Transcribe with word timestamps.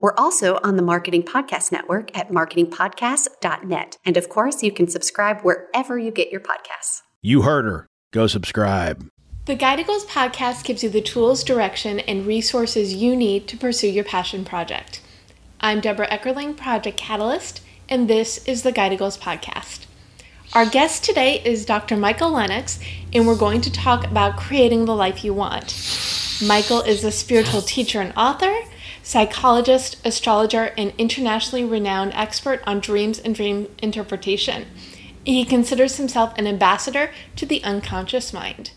We're 0.00 0.14
also 0.16 0.58
on 0.64 0.76
the 0.76 0.82
Marketing 0.82 1.22
Podcast 1.22 1.70
Network 1.70 2.16
at 2.16 2.30
marketingpodcast.net. 2.30 3.98
And 4.02 4.16
of 4.16 4.30
course, 4.30 4.62
you 4.62 4.72
can 4.72 4.88
subscribe 4.88 5.42
wherever 5.42 5.98
you 5.98 6.10
get 6.10 6.32
your 6.32 6.40
podcasts. 6.40 7.02
You 7.20 7.42
heard 7.42 7.66
her. 7.66 7.86
Go 8.10 8.26
subscribe. 8.26 9.06
The 9.44 9.54
Guided 9.54 9.86
Goals 9.86 10.06
podcast 10.06 10.64
gives 10.64 10.82
you 10.82 10.88
the 10.88 11.02
tools, 11.02 11.44
direction, 11.44 12.00
and 12.00 12.26
resources 12.26 12.94
you 12.94 13.14
need 13.14 13.46
to 13.48 13.58
pursue 13.58 13.88
your 13.88 14.04
passion 14.04 14.42
project. 14.42 15.02
I'm 15.60 15.80
Deborah 15.80 16.08
Eckerling, 16.08 16.56
Project 16.56 16.96
Catalyst, 16.96 17.60
and 17.86 18.08
this 18.08 18.42
is 18.46 18.62
the 18.62 18.72
Guided 18.72 19.00
Goals 19.00 19.18
podcast. 19.18 19.84
Our 20.54 20.64
guest 20.64 21.04
today 21.04 21.42
is 21.44 21.66
Dr. 21.66 21.98
Michael 21.98 22.30
Lennox, 22.30 22.80
and 23.12 23.26
we're 23.26 23.36
going 23.36 23.60
to 23.60 23.70
talk 23.70 24.06
about 24.06 24.38
creating 24.38 24.86
the 24.86 24.96
life 24.96 25.22
you 25.24 25.34
want. 25.34 25.76
Michael 26.46 26.80
is 26.80 27.04
a 27.04 27.12
spiritual 27.12 27.60
teacher 27.60 28.00
and 28.00 28.14
author 28.16 28.56
psychologist, 29.10 29.96
astrologer, 30.04 30.72
and 30.78 30.92
internationally 30.96 31.64
renowned 31.64 32.12
expert 32.14 32.62
on 32.64 32.78
dreams 32.78 33.18
and 33.18 33.34
dream 33.34 33.66
interpretation. 33.82 34.66
He 35.24 35.44
considers 35.44 35.96
himself 35.96 36.32
an 36.38 36.46
ambassador 36.46 37.10
to 37.34 37.44
the 37.44 37.60
unconscious 37.64 38.32
mind. 38.32 38.70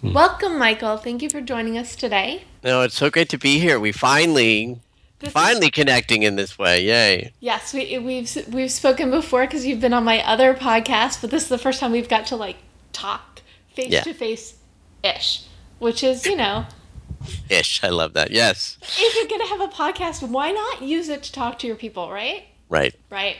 Hmm. 0.00 0.14
Welcome, 0.14 0.58
Michael. 0.58 0.96
Thank 0.96 1.22
you 1.22 1.30
for 1.30 1.40
joining 1.40 1.78
us 1.78 1.94
today. 1.94 2.42
No, 2.64 2.82
it's 2.82 2.96
so 2.96 3.08
great 3.08 3.28
to 3.28 3.38
be 3.38 3.60
here. 3.60 3.78
We 3.78 3.92
finally 3.92 4.80
this 5.20 5.32
finally 5.32 5.66
is, 5.66 5.72
connecting 5.72 6.24
in 6.24 6.34
this 6.34 6.58
way. 6.58 6.82
Yay. 6.82 7.32
Yes, 7.38 7.72
we, 7.72 7.98
we've 7.98 8.52
we've 8.52 8.72
spoken 8.72 9.12
before 9.12 9.46
because 9.46 9.64
you've 9.64 9.80
been 9.80 9.94
on 9.94 10.02
my 10.02 10.26
other 10.26 10.54
podcast, 10.54 11.20
but 11.20 11.30
this 11.30 11.44
is 11.44 11.48
the 11.48 11.56
first 11.56 11.78
time 11.78 11.92
we've 11.92 12.08
got 12.08 12.26
to 12.26 12.36
like 12.36 12.56
talk 12.92 13.42
face 13.74 14.02
to 14.02 14.12
face 14.12 14.56
ish, 15.04 15.44
which 15.78 16.02
is, 16.02 16.26
you 16.26 16.34
know, 16.34 16.66
Ish. 17.48 17.82
I 17.82 17.88
love 17.88 18.12
that. 18.14 18.30
Yes. 18.30 18.78
If 18.82 19.14
you're 19.14 19.26
going 19.26 19.40
to 19.40 19.48
have 19.48 19.60
a 19.60 19.72
podcast, 19.72 20.28
why 20.28 20.50
not 20.52 20.82
use 20.82 21.08
it 21.08 21.22
to 21.24 21.32
talk 21.32 21.58
to 21.60 21.66
your 21.66 21.76
people, 21.76 22.10
right? 22.10 22.44
Right. 22.68 22.94
Right. 23.10 23.36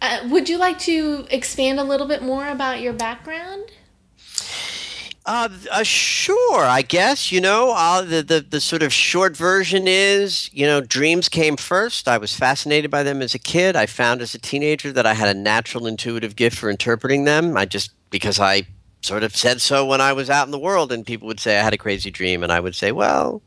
Uh, 0.00 0.26
would 0.30 0.48
you 0.48 0.58
like 0.58 0.78
to 0.80 1.26
expand 1.30 1.78
a 1.78 1.84
little 1.84 2.08
bit 2.08 2.22
more 2.22 2.48
about 2.48 2.80
your 2.80 2.92
background? 2.92 3.70
Uh, 5.24 5.48
uh, 5.70 5.82
sure, 5.84 6.64
I 6.64 6.82
guess. 6.82 7.30
You 7.30 7.40
know, 7.40 7.72
uh, 7.76 8.02
the, 8.02 8.22
the 8.22 8.40
the 8.40 8.60
sort 8.60 8.82
of 8.82 8.92
short 8.92 9.36
version 9.36 9.84
is, 9.86 10.50
you 10.52 10.66
know, 10.66 10.80
dreams 10.80 11.28
came 11.28 11.56
first. 11.56 12.08
I 12.08 12.18
was 12.18 12.34
fascinated 12.34 12.90
by 12.90 13.04
them 13.04 13.22
as 13.22 13.32
a 13.34 13.38
kid. 13.38 13.76
I 13.76 13.86
found 13.86 14.20
as 14.20 14.34
a 14.34 14.38
teenager 14.38 14.92
that 14.92 15.06
I 15.06 15.14
had 15.14 15.28
a 15.28 15.38
natural 15.38 15.86
intuitive 15.86 16.34
gift 16.34 16.58
for 16.58 16.68
interpreting 16.68 17.24
them. 17.24 17.56
I 17.56 17.66
just 17.66 17.92
because 18.10 18.40
I 18.40 18.66
sort 19.02 19.24
of 19.24 19.36
said 19.36 19.60
so 19.60 19.84
when 19.84 20.00
I 20.00 20.12
was 20.12 20.30
out 20.30 20.46
in 20.46 20.52
the 20.52 20.58
world, 20.58 20.92
and 20.92 21.06
people 21.06 21.28
would 21.28 21.40
say 21.40 21.58
I 21.58 21.62
had 21.62 21.74
a 21.74 21.78
crazy 21.78 22.10
dream, 22.10 22.42
and 22.42 22.52
I 22.52 22.60
would 22.60 22.74
say, 22.74 22.92
well, 22.92 23.42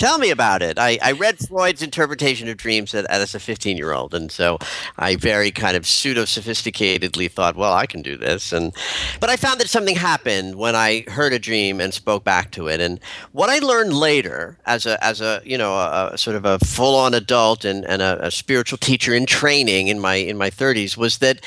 tell 0.00 0.16
me 0.16 0.30
about 0.30 0.62
it. 0.62 0.78
I, 0.78 0.98
I 1.02 1.12
read 1.12 1.38
Freud's 1.38 1.82
interpretation 1.82 2.48
of 2.48 2.56
dreams 2.56 2.94
as 2.94 3.34
a 3.34 3.38
15 3.38 3.76
year 3.76 3.92
old. 3.92 4.14
And 4.14 4.32
so 4.32 4.58
I 4.96 5.16
very 5.16 5.50
kind 5.50 5.76
of 5.76 5.86
pseudo 5.86 6.22
sophisticatedly 6.22 7.30
thought, 7.30 7.54
well, 7.54 7.74
I 7.74 7.84
can 7.84 8.00
do 8.00 8.16
this. 8.16 8.50
And, 8.50 8.74
but 9.20 9.28
I 9.28 9.36
found 9.36 9.60
that 9.60 9.68
something 9.68 9.96
happened 9.96 10.56
when 10.56 10.74
I 10.74 11.04
heard 11.06 11.34
a 11.34 11.38
dream 11.38 11.80
and 11.80 11.92
spoke 11.92 12.24
back 12.24 12.50
to 12.52 12.66
it. 12.66 12.80
And 12.80 12.98
what 13.32 13.50
I 13.50 13.58
learned 13.58 13.92
later 13.92 14.56
as 14.64 14.86
a, 14.86 15.02
as 15.04 15.20
a, 15.20 15.42
you 15.44 15.58
know, 15.58 15.74
a, 15.74 16.12
a 16.14 16.18
sort 16.18 16.36
of 16.36 16.46
a 16.46 16.58
full 16.60 16.96
on 16.96 17.12
adult 17.12 17.66
and, 17.66 17.84
and 17.84 18.00
a, 18.00 18.26
a 18.26 18.30
spiritual 18.30 18.78
teacher 18.78 19.12
in 19.12 19.26
training 19.26 19.88
in 19.88 20.00
my, 20.00 20.14
in 20.14 20.38
my 20.38 20.48
30s 20.48 20.96
was 20.96 21.18
that 21.18 21.44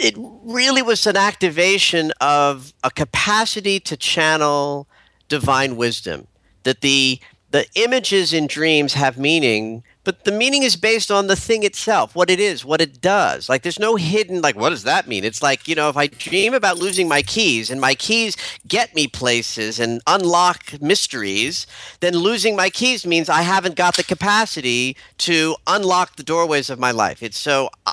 it 0.00 0.14
really 0.16 0.82
was 0.82 1.06
an 1.06 1.16
activation 1.16 2.12
of 2.20 2.72
a 2.82 2.90
capacity 2.90 3.78
to 3.80 3.96
channel 3.96 4.88
divine 5.28 5.76
wisdom 5.76 6.26
that 6.64 6.80
the 6.80 7.20
the 7.50 7.66
images 7.74 8.32
in 8.32 8.46
dreams 8.46 8.94
have 8.94 9.18
meaning 9.18 9.82
but 10.02 10.24
the 10.24 10.32
meaning 10.32 10.62
is 10.62 10.76
based 10.76 11.10
on 11.10 11.26
the 11.26 11.36
thing 11.36 11.62
itself 11.62 12.14
what 12.16 12.30
it 12.30 12.40
is 12.40 12.64
what 12.64 12.80
it 12.80 13.00
does. 13.00 13.48
Like 13.48 13.62
there's 13.62 13.78
no 13.78 13.96
hidden 13.96 14.40
like 14.40 14.56
what 14.56 14.70
does 14.70 14.84
that 14.84 15.06
mean? 15.06 15.22
It's 15.24 15.42
like 15.42 15.68
you 15.68 15.74
know 15.74 15.88
if 15.88 15.96
i 15.96 16.06
dream 16.06 16.54
about 16.54 16.78
losing 16.78 17.06
my 17.06 17.22
keys 17.22 17.70
and 17.70 17.80
my 17.80 17.94
keys 17.94 18.36
get 18.66 18.94
me 18.94 19.06
places 19.06 19.78
and 19.78 20.00
unlock 20.06 20.80
mysteries 20.80 21.66
then 22.00 22.14
losing 22.14 22.56
my 22.56 22.70
keys 22.70 23.06
means 23.06 23.28
i 23.28 23.42
haven't 23.42 23.76
got 23.76 23.96
the 23.96 24.04
capacity 24.04 24.96
to 25.18 25.54
unlock 25.66 26.16
the 26.16 26.22
doorways 26.22 26.70
of 26.70 26.78
my 26.78 26.90
life. 26.90 27.22
It's 27.22 27.38
so 27.38 27.68
uh, 27.86 27.92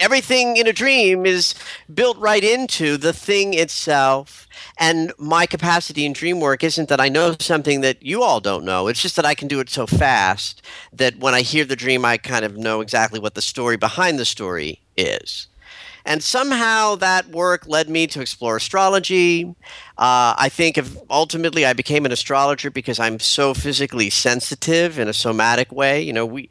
everything 0.00 0.56
in 0.56 0.66
a 0.66 0.72
dream 0.72 1.26
is 1.26 1.54
built 1.92 2.18
right 2.18 2.44
into 2.44 2.96
the 2.96 3.12
thing 3.12 3.54
itself. 3.54 4.46
And 4.78 5.12
my 5.18 5.46
capacity 5.46 6.04
in 6.04 6.12
dream 6.12 6.40
work 6.40 6.62
isn't 6.62 6.88
that 6.88 7.00
I 7.00 7.08
know 7.08 7.36
something 7.38 7.80
that 7.80 8.02
you 8.02 8.22
all 8.22 8.40
don't 8.40 8.64
know. 8.64 8.88
It's 8.88 9.02
just 9.02 9.16
that 9.16 9.26
I 9.26 9.34
can 9.34 9.48
do 9.48 9.60
it 9.60 9.70
so 9.70 9.86
fast 9.86 10.62
that 10.92 11.18
when 11.18 11.34
I 11.34 11.42
hear 11.42 11.64
the 11.64 11.76
dream, 11.76 12.04
I 12.04 12.16
kind 12.16 12.44
of 12.44 12.56
know 12.56 12.80
exactly 12.80 13.20
what 13.20 13.34
the 13.34 13.42
story 13.42 13.76
behind 13.76 14.18
the 14.18 14.24
story 14.24 14.80
is. 14.96 15.48
And 16.04 16.22
somehow 16.22 16.94
that 16.96 17.28
work 17.28 17.66
led 17.66 17.90
me 17.90 18.06
to 18.08 18.22
explore 18.22 18.56
astrology. 18.56 19.44
Uh, 19.98 20.34
I 20.38 20.48
think 20.48 20.78
if 20.78 20.96
ultimately 21.10 21.66
I 21.66 21.74
became 21.74 22.06
an 22.06 22.12
astrologer 22.12 22.70
because 22.70 22.98
I'm 22.98 23.20
so 23.20 23.52
physically 23.52 24.08
sensitive 24.08 24.98
in 24.98 25.08
a 25.08 25.12
somatic 25.12 25.70
way. 25.70 26.00
You 26.00 26.14
know, 26.14 26.24
we 26.24 26.50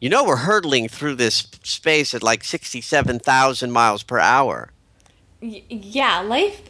you 0.00 0.08
know, 0.08 0.24
we're 0.24 0.36
hurtling 0.36 0.88
through 0.88 1.14
this 1.16 1.48
space 1.62 2.14
at 2.14 2.22
like 2.22 2.44
67,000 2.44 3.70
miles 3.72 4.02
per 4.02 4.18
hour. 4.18 4.70
Y- 5.40 5.62
yeah, 5.68 6.20
life 6.20 6.62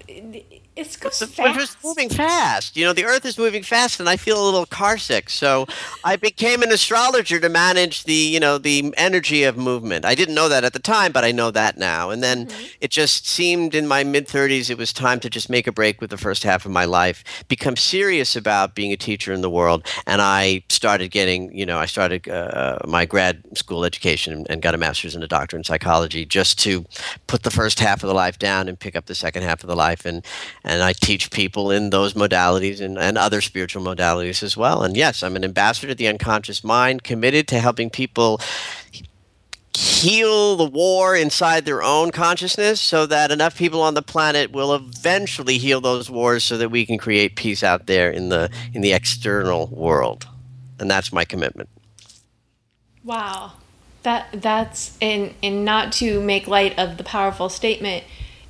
it's 0.76 0.96
goes 0.96 1.18
the, 1.18 1.26
fast. 1.26 1.58
It's 1.58 1.84
moving 1.84 2.10
fast. 2.10 2.76
You 2.76 2.84
know, 2.84 2.92
the 2.92 3.04
Earth 3.04 3.24
is 3.24 3.38
moving 3.38 3.62
fast, 3.62 3.98
and 3.98 4.08
I 4.08 4.16
feel 4.16 4.40
a 4.40 4.44
little 4.44 4.66
car 4.66 4.98
sick. 4.98 5.30
So 5.30 5.66
I 6.04 6.16
became 6.16 6.62
an 6.62 6.70
astrologer 6.70 7.40
to 7.40 7.48
manage 7.48 8.04
the, 8.04 8.12
you 8.12 8.38
know, 8.38 8.58
the 8.58 8.92
energy 8.96 9.44
of 9.44 9.56
movement. 9.56 10.04
I 10.04 10.14
didn't 10.14 10.34
know 10.34 10.50
that 10.50 10.64
at 10.64 10.74
the 10.74 10.78
time, 10.78 11.12
but 11.12 11.24
I 11.24 11.32
know 11.32 11.50
that 11.50 11.78
now. 11.78 12.10
And 12.10 12.22
then 12.22 12.46
mm-hmm. 12.46 12.66
it 12.80 12.90
just 12.90 13.26
seemed 13.26 13.74
in 13.74 13.88
my 13.88 14.04
mid 14.04 14.28
30s 14.28 14.68
it 14.68 14.76
was 14.76 14.92
time 14.92 15.18
to 15.20 15.30
just 15.30 15.48
make 15.48 15.66
a 15.66 15.72
break 15.72 16.00
with 16.00 16.10
the 16.10 16.18
first 16.18 16.44
half 16.44 16.66
of 16.66 16.70
my 16.70 16.84
life, 16.84 17.24
become 17.48 17.76
serious 17.76 18.36
about 18.36 18.74
being 18.74 18.92
a 18.92 18.96
teacher 18.96 19.32
in 19.32 19.40
the 19.40 19.50
world, 19.50 19.86
and 20.06 20.20
I 20.20 20.62
started 20.68 21.10
getting, 21.10 21.56
you 21.56 21.64
know, 21.64 21.78
I 21.78 21.86
started 21.86 22.28
uh, 22.28 22.78
my 22.86 23.06
grad 23.06 23.42
school 23.56 23.84
education 23.84 24.46
and 24.50 24.60
got 24.60 24.74
a 24.74 24.78
master's 24.78 25.14
and 25.14 25.24
a 25.24 25.28
doctorate 25.28 25.60
in 25.60 25.64
psychology 25.64 26.26
just 26.26 26.58
to 26.60 26.84
put 27.26 27.42
the 27.44 27.50
first 27.50 27.80
half 27.80 28.02
of 28.02 28.08
the 28.08 28.14
life 28.14 28.38
down 28.38 28.68
and 28.68 28.78
pick 28.78 28.94
up 28.94 29.06
the 29.06 29.14
second 29.14 29.42
half 29.42 29.62
of 29.62 29.68
the 29.68 29.76
life 29.76 30.04
and 30.04 30.24
and 30.66 30.82
I 30.82 30.92
teach 30.92 31.30
people 31.30 31.70
in 31.70 31.90
those 31.90 32.14
modalities 32.14 32.80
and, 32.80 32.98
and 32.98 33.16
other 33.16 33.40
spiritual 33.40 33.84
modalities 33.84 34.42
as 34.42 34.56
well. 34.56 34.82
And 34.82 34.96
yes, 34.96 35.22
I'm 35.22 35.36
an 35.36 35.44
ambassador 35.44 35.88
to 35.88 35.94
the 35.94 36.08
unconscious 36.08 36.64
mind, 36.64 37.04
committed 37.04 37.46
to 37.48 37.60
helping 37.60 37.88
people 37.88 38.40
heal 39.76 40.56
the 40.56 40.64
war 40.64 41.14
inside 41.14 41.64
their 41.64 41.82
own 41.82 42.10
consciousness 42.10 42.80
so 42.80 43.06
that 43.06 43.30
enough 43.30 43.56
people 43.56 43.80
on 43.80 43.94
the 43.94 44.02
planet 44.02 44.50
will 44.50 44.74
eventually 44.74 45.58
heal 45.58 45.80
those 45.80 46.10
wars 46.10 46.42
so 46.42 46.58
that 46.58 46.70
we 46.70 46.84
can 46.84 46.98
create 46.98 47.36
peace 47.36 47.62
out 47.62 47.86
there 47.86 48.10
in 48.10 48.28
the 48.28 48.50
in 48.72 48.80
the 48.80 48.92
external 48.92 49.68
world. 49.68 50.26
And 50.80 50.90
that's 50.90 51.12
my 51.12 51.24
commitment. 51.24 51.68
Wow. 53.04 53.52
That 54.02 54.28
that's 54.32 54.96
in 55.00 55.34
and 55.42 55.64
not 55.64 55.92
to 55.94 56.20
make 56.20 56.48
light 56.48 56.76
of 56.78 56.96
the 56.96 57.04
powerful 57.04 57.48
statement 57.48 58.04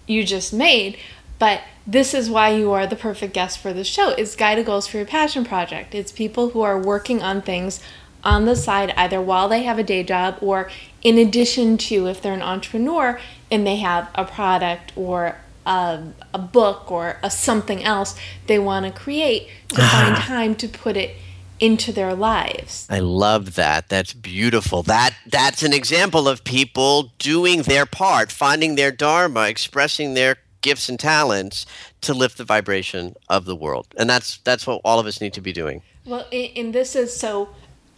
you 0.06 0.24
just 0.24 0.52
made 0.52 0.96
but 1.38 1.62
this 1.86 2.14
is 2.14 2.28
why 2.28 2.50
you 2.50 2.72
are 2.72 2.86
the 2.86 2.96
perfect 2.96 3.32
guest 3.32 3.58
for 3.58 3.72
the 3.72 3.84
show. 3.84 4.10
It's 4.10 4.34
guided 4.34 4.66
goals 4.66 4.86
for 4.86 4.96
your 4.96 5.06
passion 5.06 5.44
project. 5.44 5.94
It's 5.94 6.10
people 6.10 6.50
who 6.50 6.62
are 6.62 6.78
working 6.78 7.22
on 7.22 7.42
things 7.42 7.80
on 8.24 8.44
the 8.44 8.56
side 8.56 8.92
either 8.96 9.22
while 9.22 9.48
they 9.48 9.62
have 9.62 9.78
a 9.78 9.84
day 9.84 10.02
job 10.02 10.36
or 10.40 10.68
in 11.02 11.16
addition 11.16 11.78
to 11.78 12.08
if 12.08 12.20
they're 12.20 12.34
an 12.34 12.42
entrepreneur 12.42 13.20
and 13.50 13.64
they 13.64 13.76
have 13.76 14.10
a 14.16 14.24
product 14.24 14.92
or 14.96 15.36
a, 15.64 16.02
a 16.34 16.38
book 16.38 16.90
or 16.90 17.18
a 17.22 17.30
something 17.30 17.84
else 17.84 18.18
they 18.48 18.58
want 18.58 18.84
to 18.84 18.90
create 18.90 19.48
to 19.68 19.76
ah. 19.80 19.88
find 19.88 20.16
time 20.16 20.54
to 20.56 20.66
put 20.66 20.96
it 20.96 21.16
into 21.58 21.92
their 21.92 22.14
lives. 22.14 22.86
I 22.90 22.98
love 22.98 23.54
that. 23.54 23.88
That's 23.88 24.12
beautiful. 24.12 24.82
That 24.82 25.14
that's 25.26 25.62
an 25.62 25.72
example 25.72 26.28
of 26.28 26.44
people 26.44 27.12
doing 27.18 27.62
their 27.62 27.86
part, 27.86 28.30
finding 28.30 28.74
their 28.74 28.90
dharma, 28.90 29.48
expressing 29.48 30.14
their 30.14 30.36
gifts 30.66 30.88
and 30.88 30.98
talents 30.98 31.66
to 32.00 32.12
lift 32.12 32.36
the 32.38 32.44
vibration 32.44 33.14
of 33.28 33.44
the 33.44 33.56
world 33.56 33.86
and 33.96 34.08
that's 34.10 34.38
that's 34.38 34.66
what 34.66 34.80
all 34.84 34.98
of 34.98 35.06
us 35.06 35.20
need 35.20 35.32
to 35.32 35.40
be 35.40 35.52
doing 35.52 35.82
well 36.04 36.26
and 36.32 36.74
this 36.74 36.96
is 36.96 37.16
so 37.16 37.48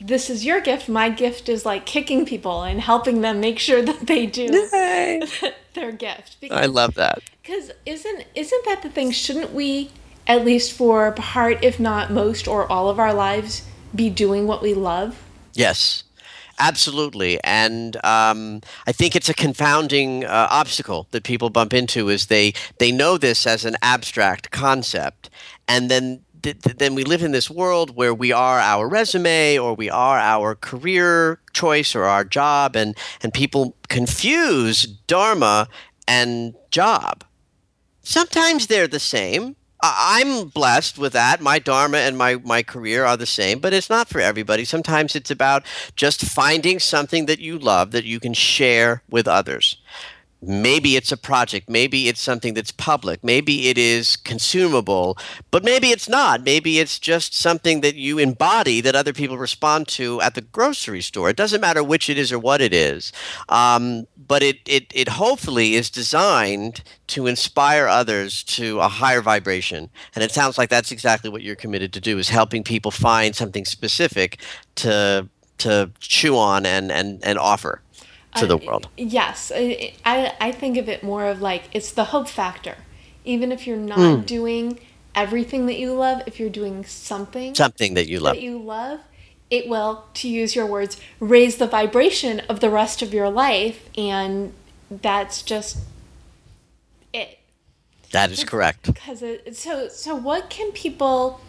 this 0.00 0.30
is 0.30 0.44
your 0.44 0.60
gift. 0.60 0.88
My 0.88 1.08
gift 1.08 1.48
is 1.48 1.66
like 1.66 1.86
kicking 1.86 2.24
people 2.24 2.62
and 2.62 2.80
helping 2.80 3.20
them 3.20 3.40
make 3.40 3.58
sure 3.58 3.82
that 3.88 4.06
they 4.06 4.26
do 4.26 4.48
their 5.74 5.92
gift. 5.92 6.40
Because, 6.40 6.58
I 6.58 6.66
love 6.66 6.94
that. 6.94 7.20
Because 7.42 7.72
isn't 7.86 8.24
isn't 8.34 8.64
that 8.64 8.82
the 8.82 8.90
thing? 8.90 9.10
Shouldn't 9.10 9.52
we, 9.52 9.90
at 10.26 10.44
least 10.44 10.72
for 10.72 11.10
part, 11.12 11.62
if 11.64 11.80
not 11.80 12.10
most 12.10 12.46
or 12.46 12.70
all 12.70 12.88
of 12.88 12.98
our 12.98 13.14
lives, 13.14 13.66
be 13.94 14.10
doing 14.10 14.46
what 14.46 14.62
we 14.62 14.74
love? 14.74 15.22
Yes. 15.54 16.04
Absolutely, 16.60 17.38
and 17.44 18.04
um, 18.04 18.62
I 18.84 18.90
think 18.90 19.14
it's 19.14 19.28
a 19.28 19.34
confounding 19.34 20.24
uh, 20.24 20.48
obstacle 20.50 21.06
that 21.12 21.22
people 21.22 21.50
bump 21.50 21.72
into 21.72 22.08
is 22.08 22.26
they 22.26 22.52
they 22.80 22.90
know 22.90 23.16
this 23.16 23.46
as 23.46 23.64
an 23.64 23.76
abstract 23.80 24.50
concept, 24.50 25.30
and 25.68 25.88
then 25.88 26.22
th- 26.42 26.56
then 26.56 26.96
we 26.96 27.04
live 27.04 27.22
in 27.22 27.30
this 27.30 27.48
world 27.48 27.94
where 27.94 28.12
we 28.12 28.32
are 28.32 28.58
our 28.58 28.88
resume 28.88 29.56
or 29.56 29.74
we 29.74 29.88
are 29.88 30.18
our 30.18 30.56
career 30.56 31.38
choice 31.52 31.94
or 31.94 32.04
our 32.04 32.24
job, 32.24 32.74
and 32.74 32.96
and 33.22 33.32
people 33.32 33.76
confuse 33.88 34.82
dharma 34.84 35.68
and 36.08 36.54
job. 36.72 37.22
Sometimes 38.02 38.66
they're 38.66 38.88
the 38.88 38.98
same, 38.98 39.54
I'm 39.80 40.48
blessed 40.48 40.98
with 40.98 41.12
that. 41.12 41.40
My 41.40 41.58
dharma 41.58 41.98
and 41.98 42.18
my, 42.18 42.36
my 42.36 42.62
career 42.62 43.04
are 43.04 43.16
the 43.16 43.26
same, 43.26 43.60
but 43.60 43.72
it's 43.72 43.88
not 43.88 44.08
for 44.08 44.20
everybody. 44.20 44.64
Sometimes 44.64 45.14
it's 45.14 45.30
about 45.30 45.64
just 45.94 46.22
finding 46.22 46.80
something 46.80 47.26
that 47.26 47.38
you 47.38 47.58
love 47.58 47.92
that 47.92 48.04
you 48.04 48.18
can 48.18 48.34
share 48.34 49.02
with 49.08 49.28
others. 49.28 49.76
Maybe 50.40 50.94
it's 50.94 51.10
a 51.10 51.16
project. 51.16 51.68
Maybe 51.68 52.08
it's 52.08 52.20
something 52.20 52.54
that's 52.54 52.70
public. 52.70 53.24
Maybe 53.24 53.68
it 53.68 53.76
is 53.76 54.16
consumable, 54.16 55.18
but 55.50 55.64
maybe 55.64 55.88
it's 55.88 56.08
not. 56.08 56.44
Maybe 56.44 56.78
it's 56.78 57.00
just 57.00 57.34
something 57.34 57.80
that 57.80 57.96
you 57.96 58.18
embody 58.18 58.80
that 58.80 58.94
other 58.94 59.12
people 59.12 59.36
respond 59.36 59.88
to 59.88 60.20
at 60.20 60.36
the 60.36 60.40
grocery 60.40 61.00
store. 61.00 61.28
It 61.28 61.36
doesn't 61.36 61.60
matter 61.60 61.82
which 61.82 62.08
it 62.08 62.18
is 62.18 62.30
or 62.30 62.38
what 62.38 62.60
it 62.60 62.72
is, 62.72 63.12
um, 63.48 64.06
but 64.16 64.44
it, 64.44 64.60
it, 64.64 64.86
it 64.94 65.08
hopefully 65.08 65.74
is 65.74 65.90
designed 65.90 66.84
to 67.08 67.26
inspire 67.26 67.88
others 67.88 68.44
to 68.44 68.78
a 68.78 68.88
higher 68.88 69.20
vibration. 69.20 69.90
And 70.14 70.22
it 70.22 70.30
sounds 70.30 70.56
like 70.56 70.70
that's 70.70 70.92
exactly 70.92 71.30
what 71.30 71.42
you're 71.42 71.56
committed 71.56 71.92
to 71.94 72.00
do 72.00 72.16
is 72.16 72.28
helping 72.28 72.62
people 72.62 72.92
find 72.92 73.34
something 73.34 73.64
specific 73.64 74.40
to 74.76 75.28
to 75.58 75.90
chew 75.98 76.36
on 76.36 76.64
and, 76.64 76.92
and, 76.92 77.18
and 77.24 77.36
offer 77.36 77.82
to 78.36 78.46
the 78.46 78.56
world. 78.56 78.88
Yes, 78.96 79.52
I, 79.54 80.34
I 80.40 80.52
think 80.52 80.76
of 80.76 80.88
it 80.88 81.02
more 81.02 81.26
of 81.26 81.40
like 81.40 81.64
it's 81.72 81.92
the 81.92 82.04
hope 82.04 82.28
factor. 82.28 82.76
Even 83.24 83.52
if 83.52 83.66
you're 83.66 83.76
not 83.76 83.98
mm. 83.98 84.26
doing 84.26 84.80
everything 85.14 85.66
that 85.66 85.78
you 85.78 85.92
love, 85.92 86.22
if 86.26 86.38
you're 86.38 86.50
doing 86.50 86.84
something 86.84 87.54
something 87.54 87.94
that 87.94 88.08
you 88.08 88.20
love, 88.20 88.36
that 88.36 88.42
you 88.42 88.58
love, 88.58 89.00
it 89.50 89.68
will, 89.68 90.04
to 90.14 90.28
use 90.28 90.54
your 90.54 90.66
words, 90.66 91.00
raise 91.20 91.56
the 91.56 91.66
vibration 91.66 92.40
of 92.48 92.60
the 92.60 92.70
rest 92.70 93.02
of 93.02 93.14
your 93.14 93.30
life, 93.30 93.88
and 93.96 94.52
that's 94.90 95.42
just 95.42 95.78
it. 97.12 97.38
That 98.12 98.30
is 98.30 98.44
correct. 98.44 98.86
Because 98.86 99.22
so 99.52 99.88
so, 99.88 100.14
what 100.14 100.50
can 100.50 100.72
people? 100.72 101.40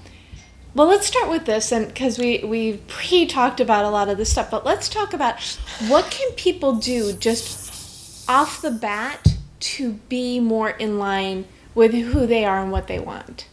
Well, 0.76 0.88
let's 0.88 1.08
start 1.08 1.30
with 1.30 1.46
this, 1.46 1.72
and 1.72 1.88
because 1.88 2.20
we 2.20 2.40
we 2.44 2.78
pre 2.88 3.26
talked 3.26 3.60
about 3.60 3.86
a 3.86 3.90
lot 3.90 4.08
of 4.08 4.18
this 4.18 4.32
stuff, 4.32 4.52
but 4.52 4.66
let's 4.66 4.88
talk 4.88 5.14
about 5.14 5.42
what 5.88 6.12
can 6.12 6.32
people 6.34 6.76
do 6.76 7.14
just 7.14 8.30
off 8.30 8.62
the 8.62 8.70
bat 8.72 9.36
to 9.60 9.94
be 10.10 10.40
more 10.40 10.70
in 10.70 11.00
line 11.00 11.46
with 11.74 11.94
who 11.94 12.28
they 12.28 12.46
are 12.46 12.62
and 12.62 12.72
what 12.72 12.88
they 12.88 13.00
want. 13.00 13.48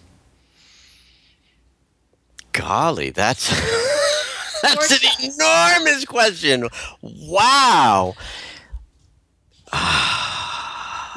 Golly, 2.52 3.10
that's 3.10 3.48
that's 4.62 4.90
an 4.92 5.32
enormous 5.32 6.04
question. 6.04 6.68
Wow. 7.00 8.14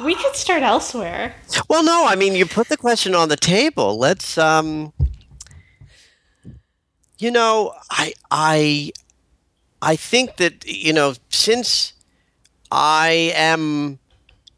we 0.02 0.14
could 0.14 0.34
start 0.34 0.62
elsewhere. 0.62 1.34
Well, 1.68 1.84
no, 1.84 2.06
I 2.06 2.16
mean 2.16 2.34
you 2.34 2.46
put 2.46 2.68
the 2.68 2.78
question 2.78 3.14
on 3.14 3.28
the 3.28 3.36
table. 3.36 3.98
Let's 3.98 4.38
um 4.38 4.94
you 7.20 7.30
know, 7.30 7.74
I 7.90 8.14
I 8.30 8.92
I 9.82 9.96
think 9.96 10.36
that 10.36 10.66
you 10.66 10.92
know 10.92 11.14
since 11.28 11.92
I 12.70 13.32
am 13.34 13.98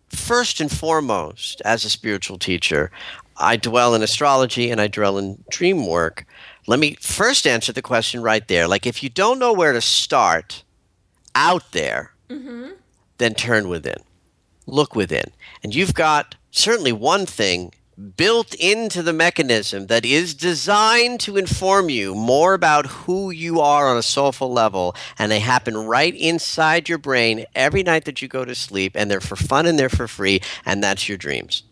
first 0.09 0.61
and 0.61 0.71
foremost 0.71 1.63
as 1.65 1.85
a 1.85 1.91
spiritual 1.91 2.39
teacher, 2.39 2.91
I 3.37 3.57
dwell 3.57 3.95
in 3.95 4.03
astrology 4.03 4.71
and 4.71 4.81
I 4.81 4.89
dwell 4.89 5.19
in 5.19 5.43
dream 5.51 5.87
work. 5.87 6.27
Let 6.67 6.79
me 6.79 6.97
first 7.01 7.47
answer 7.47 7.73
the 7.73 7.83
question 7.83 8.23
right 8.23 8.47
there. 8.47 8.69
Like 8.69 8.87
if 8.87 9.03
you 9.03 9.09
don't 9.09 9.39
know 9.39 9.53
where 9.53 9.73
to 9.73 9.81
start 9.81 10.63
out 11.35 11.73
there, 11.73 12.13
mm-hmm. 12.29 12.71
then 13.19 13.35
turn 13.35 13.69
within. 13.69 14.03
Look 14.67 14.95
within. 14.95 15.33
And 15.65 15.75
you've 15.75 15.95
got 15.95 16.37
certainly 16.53 16.93
one 16.93 17.27
thing 17.27 17.73
built 18.03 18.55
into 18.55 19.03
the 19.03 19.13
mechanism 19.13 19.87
that 19.87 20.05
is 20.05 20.35
designed 20.35 21.21
to 21.21 21.37
inform 21.37 21.89
you 21.89 22.15
more 22.15 22.55
about 22.55 22.87
who 22.87 23.31
you 23.31 23.61
are 23.61 23.89
on 23.89 23.97
a 23.97 24.03
soulful 24.03 24.53
level 24.53 24.95
and 25.19 25.31
they 25.31 25.41
happen 25.41 25.77
right 25.77 26.15
inside 26.17 26.89
your 26.89 26.99
brain 26.99 27.45
every 27.55 27.83
night 27.83 28.05
that 28.05 28.21
you 28.21 28.29
go 28.29 28.45
to 28.45 28.55
sleep 28.55 28.93
and 28.97 29.11
they're 29.11 29.21
for 29.21 29.37
fun 29.37 29.67
and 29.67 29.79
they're 29.79 29.89
for 29.89 30.09
free 30.09 30.41
and 30.65 30.83
that's 30.83 31.09
your 31.09 31.19
dreams 31.19 31.63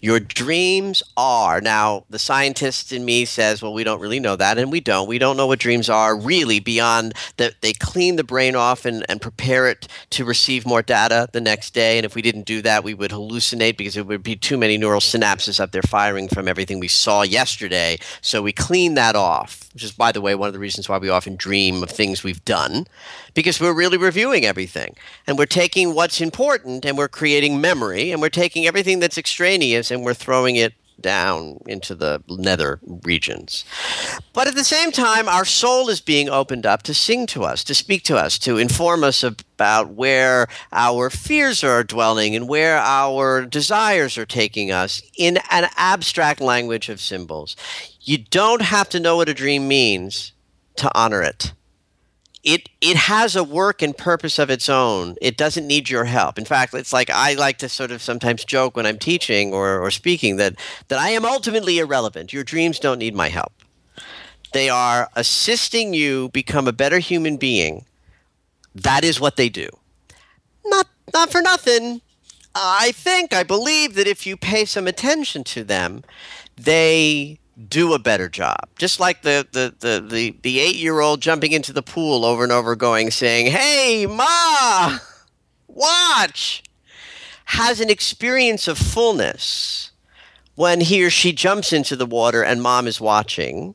your 0.00 0.20
dreams 0.20 1.02
are. 1.16 1.60
Now, 1.60 2.04
the 2.10 2.18
scientist 2.18 2.92
in 2.92 3.04
me 3.04 3.24
says, 3.24 3.62
well, 3.62 3.72
we 3.72 3.84
don't 3.84 4.00
really 4.00 4.20
know 4.20 4.36
that, 4.36 4.58
and 4.58 4.70
we 4.70 4.80
don't. 4.80 5.08
We 5.08 5.18
don't 5.18 5.36
know 5.36 5.46
what 5.46 5.58
dreams 5.58 5.88
are 5.88 6.16
really 6.16 6.60
beyond 6.60 7.14
that 7.36 7.60
they 7.60 7.72
clean 7.72 8.16
the 8.16 8.24
brain 8.24 8.56
off 8.56 8.84
and, 8.84 9.04
and 9.08 9.20
prepare 9.20 9.68
it 9.68 9.88
to 10.10 10.24
receive 10.24 10.66
more 10.66 10.82
data 10.82 11.28
the 11.32 11.40
next 11.40 11.74
day. 11.74 11.98
And 11.98 12.04
if 12.04 12.14
we 12.14 12.22
didn't 12.22 12.46
do 12.46 12.62
that, 12.62 12.84
we 12.84 12.94
would 12.94 13.10
hallucinate 13.10 13.76
because 13.76 13.96
it 13.96 14.06
would 14.06 14.22
be 14.22 14.36
too 14.36 14.56
many 14.56 14.76
neural 14.76 15.00
synapses 15.00 15.60
up 15.60 15.72
there 15.72 15.82
firing 15.82 16.28
from 16.28 16.48
everything 16.48 16.80
we 16.80 16.88
saw 16.88 17.22
yesterday. 17.22 17.98
So 18.20 18.42
we 18.42 18.52
clean 18.52 18.94
that 18.94 19.16
off, 19.16 19.70
which 19.72 19.84
is, 19.84 19.92
by 19.92 20.12
the 20.12 20.20
way, 20.20 20.34
one 20.34 20.48
of 20.48 20.52
the 20.52 20.60
reasons 20.60 20.88
why 20.88 20.98
we 20.98 21.08
often 21.08 21.36
dream 21.36 21.82
of 21.82 21.90
things 21.90 22.22
we've 22.22 22.44
done 22.44 22.86
because 23.34 23.60
we're 23.60 23.74
really 23.74 23.98
reviewing 23.98 24.44
everything 24.44 24.96
and 25.26 25.36
we're 25.36 25.46
taking 25.46 25.94
what's 25.94 26.20
important 26.20 26.84
and 26.84 26.96
we're 26.96 27.08
creating 27.08 27.60
memory 27.60 28.12
and 28.12 28.22
we're 28.22 28.28
taking 28.28 28.66
everything 28.66 29.00
that's 29.00 29.18
extraneous 29.18 29.63
and 29.72 30.04
we're 30.04 30.14
throwing 30.14 30.56
it 30.56 30.74
down 31.00 31.58
into 31.66 31.94
the 31.94 32.22
nether 32.28 32.80
regions. 32.82 33.64
But 34.32 34.48
at 34.48 34.54
the 34.54 34.64
same 34.64 34.90
time, 34.90 35.28
our 35.28 35.44
soul 35.44 35.88
is 35.88 36.00
being 36.00 36.28
opened 36.28 36.66
up 36.66 36.82
to 36.84 36.94
sing 36.94 37.26
to 37.28 37.44
us, 37.44 37.62
to 37.64 37.74
speak 37.74 38.02
to 38.04 38.16
us, 38.16 38.38
to 38.40 38.58
inform 38.58 39.04
us 39.04 39.22
about 39.22 39.90
where 39.90 40.48
our 40.72 41.10
fears 41.10 41.62
are 41.62 41.84
dwelling 41.84 42.34
and 42.34 42.48
where 42.48 42.78
our 42.78 43.44
desires 43.44 44.16
are 44.16 44.26
taking 44.26 44.70
us 44.70 45.02
in 45.16 45.38
an 45.50 45.68
abstract 45.76 46.40
language 46.40 46.88
of 46.88 47.00
symbols. 47.00 47.56
You 48.00 48.18
don't 48.18 48.62
have 48.62 48.88
to 48.90 49.00
know 49.00 49.16
what 49.16 49.28
a 49.28 49.34
dream 49.34 49.68
means 49.68 50.32
to 50.76 50.90
honor 50.98 51.22
it 51.22 51.52
it 52.44 52.68
it 52.82 52.96
has 52.96 53.34
a 53.34 53.42
work 53.42 53.80
and 53.80 53.96
purpose 53.96 54.38
of 54.38 54.50
its 54.50 54.68
own. 54.68 55.16
It 55.22 55.36
doesn't 55.36 55.66
need 55.66 55.88
your 55.88 56.04
help. 56.04 56.38
In 56.38 56.44
fact, 56.44 56.74
it's 56.74 56.92
like 56.92 57.08
I 57.10 57.34
like 57.34 57.58
to 57.58 57.68
sort 57.68 57.90
of 57.90 58.02
sometimes 58.02 58.44
joke 58.44 58.76
when 58.76 58.86
I'm 58.86 58.98
teaching 58.98 59.54
or, 59.54 59.80
or 59.80 59.90
speaking 59.90 60.36
that 60.36 60.54
that 60.88 60.98
I 60.98 61.10
am 61.10 61.24
ultimately 61.24 61.78
irrelevant. 61.78 62.32
Your 62.32 62.44
dreams 62.44 62.78
don't 62.78 62.98
need 62.98 63.14
my 63.14 63.30
help. 63.30 63.52
They 64.52 64.68
are 64.68 65.10
assisting 65.16 65.94
you 65.94 66.28
become 66.28 66.68
a 66.68 66.72
better 66.72 66.98
human 66.98 67.38
being. 67.38 67.86
That 68.74 69.04
is 69.04 69.18
what 69.18 69.36
they 69.36 69.48
do. 69.48 69.68
Not 70.66 70.86
not 71.14 71.32
for 71.32 71.40
nothing. 71.40 72.02
I 72.54 72.92
think 72.92 73.32
I 73.32 73.42
believe 73.42 73.94
that 73.94 74.06
if 74.06 74.26
you 74.26 74.36
pay 74.36 74.64
some 74.64 74.86
attention 74.86 75.42
to 75.44 75.64
them, 75.64 76.04
they 76.56 77.40
do 77.68 77.94
a 77.94 77.98
better 77.98 78.28
job. 78.28 78.68
Just 78.76 79.00
like 79.00 79.22
the 79.22 79.46
the 79.52 79.74
the 79.78 80.00
the, 80.00 80.36
the 80.42 80.60
eight 80.60 80.76
year 80.76 81.00
old 81.00 81.20
jumping 81.20 81.52
into 81.52 81.72
the 81.72 81.82
pool 81.82 82.24
over 82.24 82.42
and 82.42 82.52
over, 82.52 82.76
going 82.76 83.10
saying, 83.10 83.46
"Hey, 83.46 84.06
ma, 84.06 84.98
watch," 85.68 86.62
has 87.46 87.80
an 87.80 87.90
experience 87.90 88.68
of 88.68 88.78
fullness 88.78 89.90
when 90.54 90.80
he 90.80 91.04
or 91.04 91.10
she 91.10 91.32
jumps 91.32 91.72
into 91.72 91.96
the 91.96 92.06
water 92.06 92.42
and 92.42 92.62
mom 92.62 92.86
is 92.86 93.00
watching. 93.00 93.74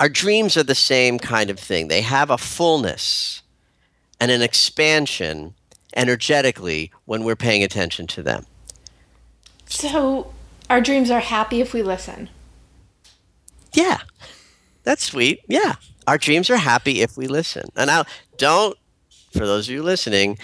Our 0.00 0.08
dreams 0.08 0.56
are 0.56 0.64
the 0.64 0.74
same 0.74 1.18
kind 1.18 1.48
of 1.48 1.60
thing. 1.60 1.86
They 1.86 2.00
have 2.00 2.30
a 2.30 2.38
fullness 2.38 3.42
and 4.20 4.30
an 4.30 4.42
expansion 4.42 5.54
energetically 5.94 6.90
when 7.04 7.22
we're 7.22 7.36
paying 7.36 7.62
attention 7.62 8.06
to 8.08 8.22
them. 8.22 8.46
So, 9.66 10.32
our 10.68 10.80
dreams 10.80 11.10
are 11.10 11.20
happy 11.20 11.60
if 11.60 11.72
we 11.72 11.82
listen. 11.82 12.30
Yeah, 13.74 13.98
that's 14.84 15.04
sweet. 15.04 15.40
Yeah, 15.48 15.74
our 16.06 16.18
dreams 16.18 16.50
are 16.50 16.56
happy 16.56 17.00
if 17.00 17.16
we 17.16 17.26
listen. 17.26 17.64
And 17.76 17.88
now, 17.88 18.04
don't, 18.36 18.76
for 19.32 19.46
those 19.46 19.68
of 19.68 19.74
you 19.74 19.82
listening, 19.82 20.38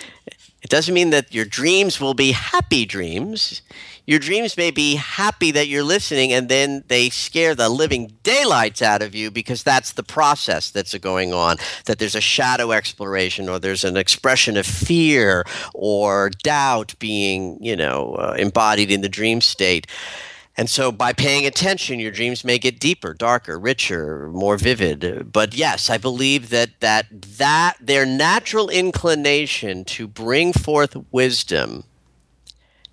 it 0.62 0.70
doesn't 0.70 0.94
mean 0.94 1.11
that 1.11 1.32
your 1.32 1.44
dreams 1.44 2.00
will 2.00 2.14
be 2.14 2.32
happy 2.32 2.85
dreams. 2.85 3.62
Your 4.06 4.18
dreams 4.18 4.56
may 4.56 4.70
be 4.70 4.97
happy 4.97 5.50
that 5.50 5.68
you're 5.68 5.85
listening, 5.85 6.32
and 6.32 6.49
then 6.49 6.82
they 6.88 7.11
scare 7.11 7.54
the 7.54 7.68
living 7.68 8.14
daylights 8.23 8.80
out 8.80 9.02
of 9.02 9.14
you 9.14 9.30
because 9.30 9.62
that's 9.62 9.92
the 9.92 10.02
process 10.02 10.70
that's 10.70 10.97
going 10.99 11.32
on. 11.35 11.58
That 11.85 11.99
there's 11.99 12.14
a 12.14 12.20
shadow 12.20 12.73
exploration, 12.73 13.49
or 13.49 13.58
there's 13.58 13.85
an 13.85 13.97
expression 13.97 14.56
of 14.56 14.66
fear 14.66 15.44
or 15.75 16.30
doubt 16.42 16.94
being, 16.99 17.62
you 17.62 17.76
know, 17.76 18.14
uh, 18.14 18.35
embodied 18.38 18.90
in 18.90 19.02
the 19.02 19.08
dream 19.08 19.40
state. 19.40 19.87
And 20.58 20.68
so 20.68 20.90
by 20.90 21.12
paying 21.12 21.46
attention, 21.46 22.00
your 22.00 22.10
dreams 22.10 22.42
may 22.42 22.58
get 22.58 22.80
deeper, 22.80 23.14
darker, 23.14 23.56
richer, 23.60 24.28
more 24.30 24.56
vivid. 24.56 25.32
But 25.32 25.54
yes, 25.54 25.88
I 25.88 25.98
believe 25.98 26.50
that 26.50 26.80
that 26.80 27.06
that 27.38 27.76
their 27.80 28.04
natural 28.04 28.68
inclination 28.68 29.84
to 29.84 30.08
bring 30.08 30.52
forth 30.52 30.96
wisdom 31.12 31.84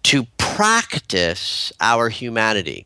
to 0.04 0.28
practice 0.38 1.74
our 1.82 2.10
humanity 2.10 2.86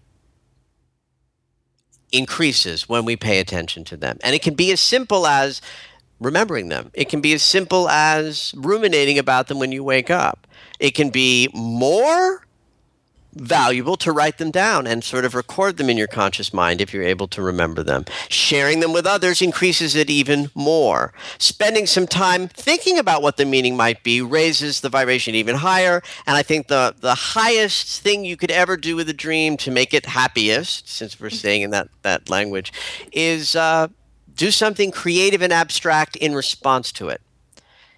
increases 2.13 2.88
when 2.88 3.03
we 3.03 3.17
pay 3.17 3.41
attention 3.41 3.83
to 3.83 3.98
them. 3.98 4.17
And 4.24 4.33
it 4.33 4.41
can 4.41 4.55
be 4.55 4.71
as 4.71 4.79
simple 4.79 5.27
as 5.27 5.62
remembering 6.21 6.69
them. 6.69 6.89
It 6.93 7.09
can 7.09 7.19
be 7.19 7.33
as 7.33 7.43
simple 7.43 7.89
as 7.89 8.53
ruminating 8.55 9.19
about 9.19 9.50
them 9.50 9.59
when 9.59 9.74
you 9.74 9.83
wake 9.83 10.09
up. 10.09 10.48
It 10.79 10.91
can 10.91 11.09
be 11.09 11.50
more 11.53 12.45
valuable 13.39 13.96
to 13.98 14.12
write 14.12 14.38
them 14.38 14.51
down 14.51 14.86
and 14.86 15.03
sort 15.03 15.25
of 15.25 15.34
record 15.34 15.77
them 15.77 15.89
in 15.89 15.98
your 15.98 16.08
conscious 16.08 16.53
mind 16.53 16.81
if 16.81 16.93
you're 16.93 17.03
able 17.03 17.27
to 17.29 17.41
remember 17.41 17.84
them. 17.84 18.05
Sharing 18.29 18.79
them 18.79 18.93
with 18.93 19.05
others 19.05 19.41
increases 19.41 19.96
it 19.96 20.10
even 20.10 20.51
more. 20.53 21.13
Spending 21.38 21.86
some 21.86 22.08
time 22.08 22.48
thinking 22.48 22.98
about 22.98 23.22
what 23.22 23.38
the 23.38 23.46
meaning 23.46 23.75
might 23.75 24.03
be 24.03 24.22
raises 24.22 24.81
the 24.81 24.89
vibration 24.89 25.36
even 25.36 25.55
higher. 25.55 26.01
And 26.27 26.36
I 26.36 26.43
think 26.43 26.67
the, 26.67 26.96
the 27.00 27.15
highest 27.15 28.01
thing 28.01 28.25
you 28.25 28.38
could 28.38 28.51
ever 28.51 28.77
do 28.77 28.96
with 28.96 29.10
a 29.10 29.13
dream 29.13 29.58
to 29.58 29.72
make 29.72 29.93
it 29.93 30.05
happiest, 30.05 30.89
since 30.89 31.19
we're 31.19 31.29
staying 31.29 31.62
in 31.62 31.72
that, 31.72 31.89
that 32.03 32.29
language, 32.29 32.74
is 33.12 33.55
uh, 33.55 33.88
do 34.36 34.51
something 34.51 34.91
creative 34.91 35.41
and 35.41 35.53
abstract 35.53 36.15
in 36.15 36.36
response 36.36 36.91
to 36.93 37.10
it. 37.10 37.22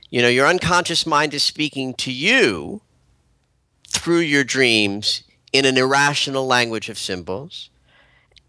You 0.10 0.22
know, 0.22 0.28
your 0.28 0.48
unconscious 0.48 1.06
mind 1.06 1.34
is 1.34 1.44
speaking 1.44 1.94
to 1.96 2.12
you 2.12 2.82
through 3.88 4.20
your 4.20 4.44
dreams 4.44 5.24
in 5.54 5.66
an 5.66 5.78
irrational 5.78 6.48
language 6.48 6.90
of 6.90 6.98
symbols. 6.98 7.70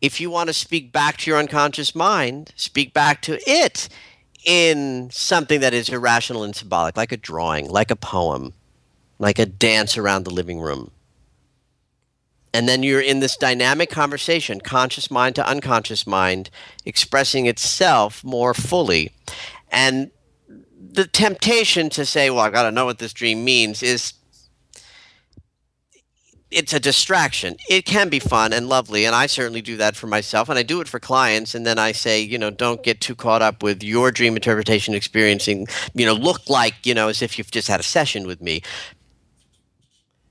If 0.00 0.20
you 0.20 0.30
want 0.30 0.48
to 0.48 0.54
speak 0.54 0.92
back 0.92 1.16
to 1.18 1.30
your 1.30 1.38
unconscious 1.38 1.94
mind, 1.94 2.52
speak 2.56 2.92
back 2.92 3.22
to 3.22 3.38
it 3.48 3.88
in 4.44 5.08
something 5.12 5.60
that 5.60 5.74
is 5.74 5.88
irrational 5.88 6.42
and 6.42 6.54
symbolic, 6.54 6.96
like 6.96 7.12
a 7.12 7.16
drawing, 7.16 7.68
like 7.68 7.90
a 7.90 7.96
poem, 7.96 8.52
like 9.18 9.38
a 9.38 9.46
dance 9.46 9.96
around 9.96 10.24
the 10.24 10.34
living 10.34 10.60
room. 10.60 10.90
And 12.54 12.68
then 12.68 12.82
you're 12.82 13.00
in 13.00 13.20
this 13.20 13.36
dynamic 13.36 13.88
conversation, 13.88 14.60
conscious 14.60 15.10
mind 15.10 15.36
to 15.36 15.48
unconscious 15.48 16.06
mind, 16.06 16.50
expressing 16.84 17.46
itself 17.46 18.22
more 18.22 18.52
fully. 18.52 19.10
And 19.70 20.10
the 20.92 21.06
temptation 21.06 21.88
to 21.90 22.04
say, 22.04 22.28
well, 22.28 22.40
I've 22.40 22.52
got 22.52 22.64
to 22.64 22.70
know 22.70 22.84
what 22.84 22.98
this 22.98 23.14
dream 23.14 23.44
means 23.44 23.82
is 23.82 24.12
it's 26.52 26.72
a 26.72 26.80
distraction. 26.80 27.56
It 27.68 27.84
can 27.84 28.08
be 28.08 28.18
fun 28.18 28.52
and 28.52 28.68
lovely, 28.68 29.04
and 29.04 29.14
I 29.14 29.26
certainly 29.26 29.62
do 29.62 29.76
that 29.78 29.96
for 29.96 30.06
myself, 30.06 30.48
and 30.48 30.58
I 30.58 30.62
do 30.62 30.80
it 30.80 30.88
for 30.88 31.00
clients. 31.00 31.54
And 31.54 31.66
then 31.66 31.78
I 31.78 31.92
say, 31.92 32.20
you 32.20 32.38
know, 32.38 32.50
don't 32.50 32.82
get 32.82 33.00
too 33.00 33.14
caught 33.14 33.42
up 33.42 33.62
with 33.62 33.82
your 33.82 34.10
dream 34.10 34.36
interpretation 34.36 34.94
experiencing, 34.94 35.66
you 35.94 36.06
know, 36.06 36.14
look 36.14 36.48
like 36.48 36.74
you 36.84 36.94
know 36.94 37.08
as 37.08 37.22
if 37.22 37.38
you've 37.38 37.50
just 37.50 37.68
had 37.68 37.80
a 37.80 37.82
session 37.82 38.26
with 38.26 38.40
me, 38.40 38.62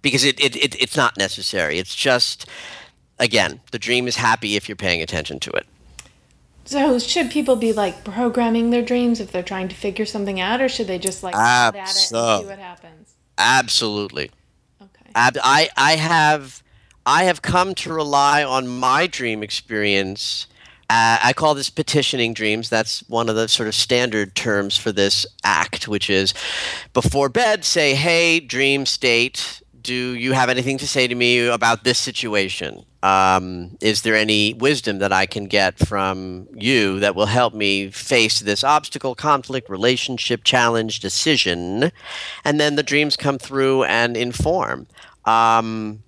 because 0.02 0.24
it, 0.24 0.40
it, 0.40 0.56
it 0.56 0.82
it's 0.82 0.96
not 0.96 1.18
necessary. 1.18 1.80
It's 1.80 1.96
just, 1.96 2.48
again, 3.20 3.60
the 3.72 3.80
dream 3.80 4.08
is 4.08 4.16
happy 4.16 4.56
if 4.56 4.70
you're 4.70 4.76
paying 4.76 5.02
attention 5.02 5.40
to 5.42 5.52
it. 5.52 5.66
So 6.66 7.00
should 7.00 7.32
people 7.32 7.56
be 7.56 7.74
like 7.74 8.04
programming 8.04 8.70
their 8.70 8.84
dreams 8.84 9.20
if 9.20 9.32
they're 9.32 9.44
trying 9.44 9.68
to 9.70 9.76
figure 9.76 10.06
something 10.06 10.40
out, 10.40 10.62
or 10.62 10.70
should 10.70 10.88
they 10.88 11.00
just 11.00 11.24
like 11.24 11.36
at 11.36 11.76
it 11.76 11.80
and 11.80 11.90
see 11.90 12.16
what 12.16 12.60
happens? 12.60 13.14
Absolutely. 13.38 14.32
I 15.16 15.70
I 15.78 15.96
have 15.96 16.64
I 17.06 17.24
have 17.24 17.42
come 17.42 17.76
to 17.76 17.94
rely 17.94 18.44
on 18.44 18.68
my 18.68 19.08
dream 19.08 19.44
experience. 19.44 20.48
Uh, 20.90 21.18
I 21.24 21.34
call 21.34 21.56
this 21.56 21.70
petitioning 21.70 22.34
dreams. 22.34 22.70
That's 22.70 23.00
one 23.08 23.30
of 23.30 23.36
the 23.36 23.48
sort 23.48 23.68
of 23.68 23.76
standard 23.76 24.36
terms 24.36 24.76
for 24.76 24.92
this 24.92 25.26
act, 25.44 25.88
which 25.88 26.10
is 26.10 26.34
before 26.94 27.30
bed, 27.30 27.64
say, 27.64 27.96
"Hey, 27.96 28.40
dream 28.42 28.86
state, 28.86 29.62
do 29.82 30.16
you 30.16 30.34
have 30.34 30.50
anything 30.50 30.78
to 30.80 30.88
say 30.88 31.08
to 31.08 31.16
me 31.16 31.48
about 31.48 31.84
this 31.84 31.98
situation? 31.98 32.86
Um, 33.04 33.78
is 33.82 34.04
there 34.04 34.16
any 34.16 34.54
wisdom 34.54 35.00
that 35.00 35.12
I 35.12 35.26
can 35.26 35.46
get 35.46 35.80
from 35.80 36.48
you 36.54 37.00
that 37.00 37.16
will 37.16 37.26
help 37.26 37.54
me 37.54 37.90
face 37.90 38.40
this 38.40 38.64
obstacle, 38.64 39.16
conflict, 39.16 39.70
relationship, 39.70 40.44
challenge, 40.44 41.00
decision? 41.00 41.92
And 42.46 42.60
then 42.60 42.76
the 42.76 42.84
dreams 42.84 43.18
come 43.18 43.40
through 43.40 43.84
and 43.86 44.16
inform. 44.16 44.88
Um, 45.26 46.04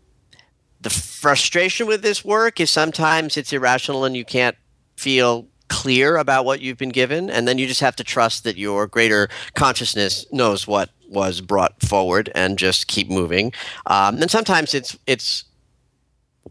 the 0.82 0.90
frustration 0.90 1.88
with 1.88 2.02
this 2.02 2.24
work 2.24 2.60
is 2.60 2.70
sometimes 2.70 3.38
it's 3.38 3.54
irrational 3.54 4.06
and 4.06 4.16
you 4.16 4.26
can't 4.26 4.58
feel 4.98 5.48
clear 5.70 6.18
about 6.18 6.46
what 6.46 6.62
you've 6.62 6.78
been 6.78 6.90
given 6.90 7.30
and 7.30 7.48
then 7.48 7.58
you 7.58 7.68
just 7.68 7.82
have 7.82 7.96
to 7.96 8.04
trust 8.04 8.44
that 8.44 8.58
your 8.58 8.88
greater 8.88 9.30
consciousness 9.56 10.26
knows 10.32 10.68
what 10.68 10.90
was 11.10 11.42
brought 11.42 11.82
forward 11.82 12.32
and 12.36 12.58
just 12.58 12.88
keep 12.88 13.10
moving. 13.10 13.54
Um, 13.86 14.22
and 14.22 14.30
sometimes 14.30 14.74
it's 14.74 14.98
it's 15.08 15.46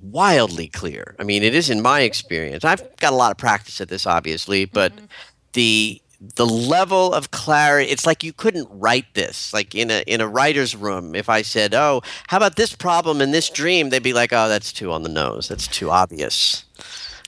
wildly 0.01 0.69
clear. 0.69 1.15
I 1.19 1.25
mean 1.25 1.43
it 1.43 1.55
is 1.55 1.69
in 1.69 1.83
my 1.83 2.01
experience. 2.01 2.65
I've 2.65 2.97
got 2.97 3.13
a 3.13 3.17
lot 3.17 3.31
of 3.31 3.39
practice 3.39 3.81
at 3.81 3.89
this 3.89 4.07
obviously 4.07 4.65
but 4.65 4.95
mm-hmm. 4.95 5.07
the 5.53 6.01
the 6.37 6.47
level 6.47 7.13
of 7.13 7.33
clarity 7.33 7.91
it's 7.91 8.07
like 8.07 8.23
you 8.23 8.33
couldn't 8.33 8.69
write 8.71 9.13
this 9.15 9.53
like 9.53 9.75
in 9.75 9.91
a 9.91 10.03
in 10.07 10.21
a 10.21 10.29
writer's 10.29 10.75
room. 10.75 11.15
If 11.15 11.29
i 11.29 11.43
said 11.43 11.75
oh 11.75 12.03
how 12.29 12.37
about 12.39 12.57
this 12.57 12.75
problem 12.75 13.21
in 13.21 13.33
this 13.33 13.51
dream? 13.51 13.91
they'd 13.91 14.03
be 14.03 14.13
like 14.13 14.33
oh 14.33 14.49
that's 14.49 14.73
too 14.73 14.93
on 14.93 15.03
the 15.03 15.09
nose. 15.09 15.49
That's 15.49 15.67
too 15.67 15.91
obvious. 15.91 16.65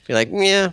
Be 0.07 0.13
like 0.13 0.29
yeah 0.31 0.71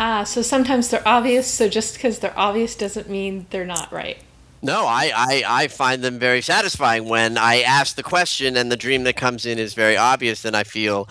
ah 0.00 0.24
so 0.24 0.42
sometimes 0.42 0.88
they're 0.88 1.06
obvious 1.06 1.46
so 1.46 1.68
just 1.68 1.94
because 1.94 2.18
they're 2.18 2.38
obvious 2.38 2.74
doesn't 2.74 3.08
mean 3.08 3.46
they're 3.50 3.64
not 3.64 3.92
right 3.92 4.18
no 4.62 4.86
I, 4.86 5.12
I 5.14 5.44
i 5.46 5.68
find 5.68 6.02
them 6.02 6.18
very 6.18 6.40
satisfying 6.40 7.08
when 7.08 7.38
i 7.38 7.60
ask 7.60 7.94
the 7.94 8.02
question 8.02 8.56
and 8.56 8.72
the 8.72 8.76
dream 8.76 9.04
that 9.04 9.14
comes 9.14 9.46
in 9.46 9.58
is 9.58 9.74
very 9.74 9.96
obvious 9.96 10.42
then 10.42 10.56
i 10.56 10.64
feel 10.64 11.08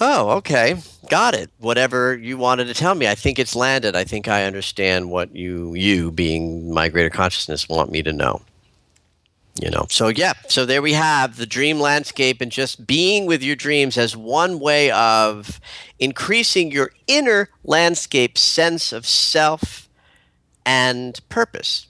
Oh, 0.00 0.30
okay. 0.30 0.76
Got 1.08 1.34
it. 1.34 1.50
Whatever 1.58 2.16
you 2.16 2.38
wanted 2.38 2.66
to 2.66 2.74
tell 2.74 2.94
me, 2.94 3.08
I 3.08 3.14
think 3.14 3.38
it's 3.38 3.56
landed. 3.56 3.96
I 3.96 4.04
think 4.04 4.28
I 4.28 4.44
understand 4.44 5.10
what 5.10 5.34
you 5.34 5.74
you 5.74 6.12
being 6.12 6.72
my 6.72 6.88
greater 6.88 7.10
consciousness 7.10 7.68
want 7.68 7.90
me 7.90 8.02
to 8.02 8.12
know. 8.12 8.40
You 9.60 9.70
know. 9.70 9.86
So 9.90 10.08
yeah, 10.08 10.34
so 10.48 10.64
there 10.64 10.82
we 10.82 10.92
have 10.92 11.36
the 11.36 11.46
dream 11.46 11.80
landscape 11.80 12.40
and 12.40 12.52
just 12.52 12.86
being 12.86 13.26
with 13.26 13.42
your 13.42 13.56
dreams 13.56 13.98
as 13.98 14.16
one 14.16 14.60
way 14.60 14.90
of 14.90 15.60
increasing 15.98 16.70
your 16.70 16.92
inner 17.06 17.48
landscape 17.64 18.38
sense 18.38 18.92
of 18.92 19.06
self 19.06 19.88
and 20.64 21.18
purpose. 21.28 21.88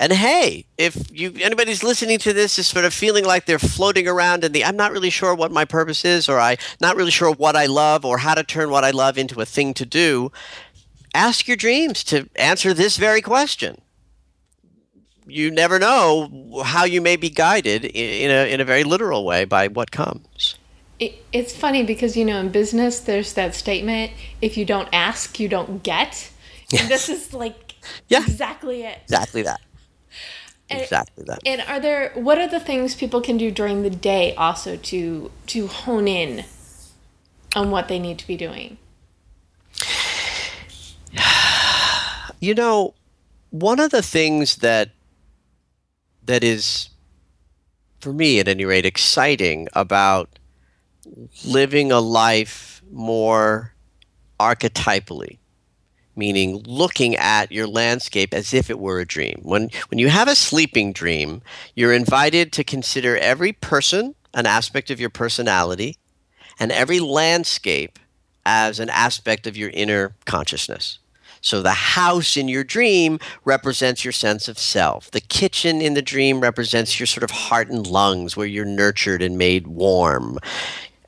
And 0.00 0.12
hey, 0.12 0.64
if 0.78 1.10
you 1.12 1.34
anybody's 1.40 1.82
listening 1.82 2.18
to 2.20 2.32
this 2.32 2.58
is 2.58 2.66
sort 2.66 2.86
of 2.86 2.94
feeling 2.94 3.24
like 3.24 3.44
they're 3.44 3.58
floating 3.58 4.08
around 4.08 4.44
in 4.44 4.52
the 4.52 4.64
I'm 4.64 4.76
not 4.76 4.92
really 4.92 5.10
sure 5.10 5.34
what 5.34 5.52
my 5.52 5.66
purpose 5.66 6.06
is 6.06 6.26
or 6.26 6.38
I 6.40 6.56
not 6.80 6.96
really 6.96 7.10
sure 7.10 7.30
what 7.30 7.54
I 7.54 7.66
love 7.66 8.04
or 8.04 8.18
how 8.18 8.34
to 8.34 8.42
turn 8.42 8.70
what 8.70 8.82
I 8.82 8.92
love 8.92 9.18
into 9.18 9.42
a 9.42 9.44
thing 9.44 9.74
to 9.74 9.84
do, 9.84 10.32
ask 11.14 11.46
your 11.46 11.56
dreams 11.56 12.02
to 12.04 12.30
answer 12.36 12.72
this 12.72 12.96
very 12.96 13.20
question. 13.20 13.82
You 15.30 15.50
never 15.50 15.78
know 15.78 16.62
how 16.64 16.84
you 16.84 17.00
may 17.00 17.16
be 17.16 17.30
guided 17.30 17.84
in 17.84 18.30
a 18.30 18.52
in 18.52 18.60
a 18.60 18.64
very 18.64 18.84
literal 18.84 19.24
way 19.24 19.44
by 19.44 19.68
what 19.68 19.90
comes. 19.90 20.56
It, 20.98 21.24
it's 21.32 21.56
funny 21.56 21.82
because 21.82 22.16
you 22.16 22.24
know 22.24 22.38
in 22.38 22.50
business 22.50 23.00
there's 23.00 23.32
that 23.34 23.54
statement 23.54 24.12
if 24.42 24.56
you 24.56 24.64
don't 24.64 24.88
ask 24.92 25.38
you 25.40 25.48
don't 25.48 25.82
get. 25.82 26.30
Yes. 26.70 26.88
this 26.88 27.08
is 27.08 27.34
like 27.34 27.74
yeah. 28.08 28.22
exactly 28.22 28.84
it. 28.84 28.98
Exactly 29.04 29.42
that 29.42 29.60
exactly 30.70 31.24
that. 31.24 31.40
And 31.44 31.62
are 31.62 31.80
there 31.80 32.12
what 32.14 32.38
are 32.38 32.48
the 32.48 32.60
things 32.60 32.94
people 32.94 33.20
can 33.20 33.36
do 33.36 33.50
during 33.50 33.82
the 33.82 33.90
day 33.90 34.34
also 34.34 34.76
to 34.76 35.30
to 35.48 35.66
hone 35.66 36.08
in 36.08 36.44
on 37.54 37.70
what 37.70 37.88
they 37.88 37.98
need 37.98 38.18
to 38.18 38.26
be 38.26 38.36
doing? 38.36 38.78
You 42.42 42.54
know, 42.54 42.94
one 43.50 43.80
of 43.80 43.90
the 43.90 44.00
things 44.00 44.56
that 44.56 44.92
that 46.30 46.44
is 46.44 46.90
for 48.00 48.12
me 48.12 48.38
at 48.40 48.48
any 48.48 48.64
rate 48.64 48.86
exciting 48.86 49.68
about 49.72 50.38
living 51.44 51.92
a 51.92 52.00
life 52.00 52.82
more 52.90 53.74
archetypally 54.38 55.38
meaning 56.16 56.62
looking 56.66 57.16
at 57.16 57.50
your 57.50 57.66
landscape 57.66 58.34
as 58.34 58.52
if 58.52 58.68
it 58.68 58.78
were 58.78 59.00
a 59.00 59.06
dream. 59.06 59.40
When, 59.42 59.70
when 59.88 59.98
you 59.98 60.08
have 60.08 60.28
a 60.28 60.34
sleeping 60.34 60.92
dream, 60.92 61.40
you're 61.74 61.94
invited 61.94 62.52
to 62.52 62.64
consider 62.64 63.16
every 63.16 63.52
person 63.52 64.14
an 64.34 64.44
aspect 64.44 64.90
of 64.90 65.00
your 65.00 65.08
personality 65.08 65.96
and 66.58 66.70
every 66.70 67.00
landscape 67.00 67.98
as 68.44 68.78
an 68.78 68.90
aspect 68.90 69.46
of 69.46 69.56
your 69.56 69.70
inner 69.70 70.14
consciousness. 70.26 70.98
So 71.40 71.62
the 71.62 71.70
house 71.70 72.36
in 72.36 72.48
your 72.48 72.64
dream 72.64 73.18
represents 73.44 74.04
your 74.04 74.12
sense 74.12 74.48
of 74.48 74.58
self. 74.58 75.10
The 75.10 75.20
kitchen 75.20 75.80
in 75.80 75.94
the 75.94 76.02
dream 76.02 76.40
represents 76.40 77.00
your 77.00 77.06
sort 77.06 77.24
of 77.24 77.30
heart 77.30 77.68
and 77.68 77.86
lungs, 77.86 78.36
where 78.36 78.46
you're 78.46 78.64
nurtured 78.64 79.22
and 79.22 79.38
made 79.38 79.66
warm. 79.66 80.38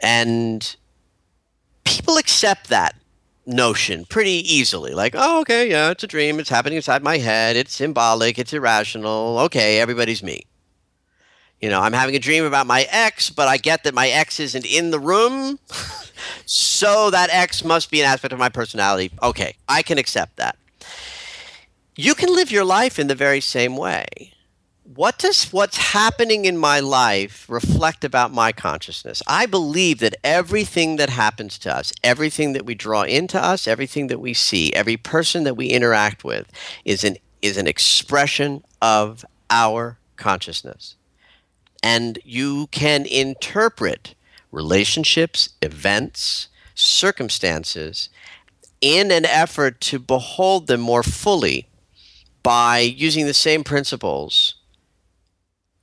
And 0.03 0.75
people 1.85 2.17
accept 2.17 2.69
that 2.69 2.95
notion 3.47 4.05
pretty 4.07 4.43
easily. 4.53 4.93
Like, 4.93 5.15
oh, 5.17 5.41
okay, 5.41 5.71
yeah, 5.71 5.91
it's 5.91 6.05
a 6.05 6.07
dream. 6.07 6.39
It's 6.39 6.49
happening 6.49 6.77
inside 6.77 7.03
my 7.03 7.19
head. 7.19 7.57
It's 7.57 7.75
symbolic. 7.75 8.39
It's 8.39 8.53
irrational. 8.53 9.39
Okay, 9.41 9.81
everybody's 9.81 10.23
me. 10.23 10.45
You 11.63 11.71
know, 11.71 11.81
I'm 11.81 11.93
having 11.93 12.17
a 12.17 12.19
dream 12.19 12.45
about 12.45 12.67
my 12.67 12.87
ex, 12.91 13.31
but 13.31 13.47
I 13.49 13.57
get 13.57 13.85
that 13.85 13.95
my 13.95 14.09
ex 14.09 14.41
isn't 14.41 14.67
in 14.67 14.91
the 14.91 14.99
room. 14.99 15.59
so 16.47 17.11
that 17.11 17.31
X 17.31 17.65
must 17.65 17.91
be 17.91 18.01
an 18.01 18.07
aspect 18.07 18.33
of 18.33 18.39
my 18.39 18.49
personality. 18.49 19.13
Okay, 19.23 19.57
I 19.69 19.83
can 19.83 19.99
accept 19.99 20.37
that. 20.37 20.57
You 21.97 22.15
can 22.15 22.35
live 22.35 22.51
your 22.51 22.65
life 22.65 22.99
in 22.99 23.07
the 23.07 23.15
very 23.15 23.41
same 23.41 23.77
way. 23.77 24.33
What 24.83 25.19
does 25.19 25.53
what's 25.53 25.77
happening 25.77 26.45
in 26.45 26.59
my 26.59 26.81
life 26.81 27.47
reflect 27.49 28.05
about 28.05 28.33
my 28.33 28.53
consciousness? 28.53 29.23
I 29.27 29.47
believe 29.47 30.01
that 30.01 30.17
everything 30.23 30.97
that 30.97 31.09
happens 31.09 31.59
to 31.61 31.75
us, 31.75 31.93
everything 32.03 32.53
that 32.53 32.67
we 32.67 32.75
draw 32.75 33.03
into 33.03 33.43
us, 33.43 33.67
everything 33.67 34.09
that 34.09 34.21
we 34.21 34.35
see, 34.35 34.73
every 34.75 34.97
person 34.97 35.45
that 35.45 35.55
we 35.55 35.69
interact 35.69 36.25
with 36.25 36.51
is 36.85 37.05
an 37.05 37.17
is 37.41 37.57
an 37.57 37.67
expression 37.67 38.65
of 38.81 39.25
our 39.49 39.99
consciousness. 40.17 40.97
And 41.83 42.19
you 42.25 42.69
can 42.69 43.07
interpret 43.07 44.15
relationships, 44.51 45.51
events, 45.61 46.49
circumstances 46.75 48.09
in 48.81 49.11
an 49.11 49.25
effort 49.25 49.81
to 49.81 49.99
behold 49.99 50.67
them 50.67 50.81
more 50.81 51.03
fully 51.03 51.69
by 52.43 52.81
using 52.81 53.27
the 53.27 53.35
same 53.35 53.65
principles 53.65 54.57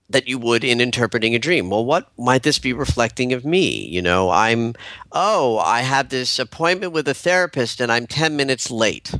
that 0.09 0.27
you 0.27 0.39
would 0.39 0.63
in 0.63 0.81
interpreting 0.81 1.35
a 1.35 1.39
dream. 1.39 1.69
Well, 1.69 1.85
what 1.85 2.11
might 2.17 2.43
this 2.43 2.59
be 2.59 2.73
reflecting 2.73 3.31
of 3.31 3.45
me? 3.45 3.87
You 3.87 4.01
know, 4.01 4.31
I'm, 4.31 4.73
oh, 5.11 5.59
I 5.59 5.81
have 5.81 6.09
this 6.09 6.39
appointment 6.39 6.91
with 6.91 7.07
a 7.07 7.13
therapist 7.13 7.79
and 7.79 7.91
I'm 7.91 8.07
10 8.07 8.35
minutes 8.35 8.71
late. 8.71 9.13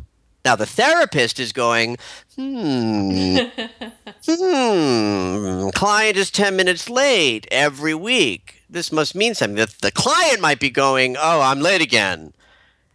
Now, 0.46 0.55
the 0.55 0.65
therapist 0.65 1.39
is 1.39 1.51
going, 1.51 1.98
hmm, 2.36 3.38
hmm, 4.25 5.69
client 5.69 6.17
is 6.17 6.31
10 6.31 6.55
minutes 6.55 6.89
late 6.89 7.48
every 7.51 7.93
week 7.93 8.60
this 8.69 8.91
must 8.91 9.15
mean 9.15 9.34
something. 9.34 9.55
The, 9.55 9.74
the 9.81 9.91
client 9.91 10.39
might 10.39 10.60
be 10.60 10.69
going, 10.69 11.17
oh, 11.17 11.41
I'm 11.41 11.60
late 11.60 11.81
again, 11.81 12.34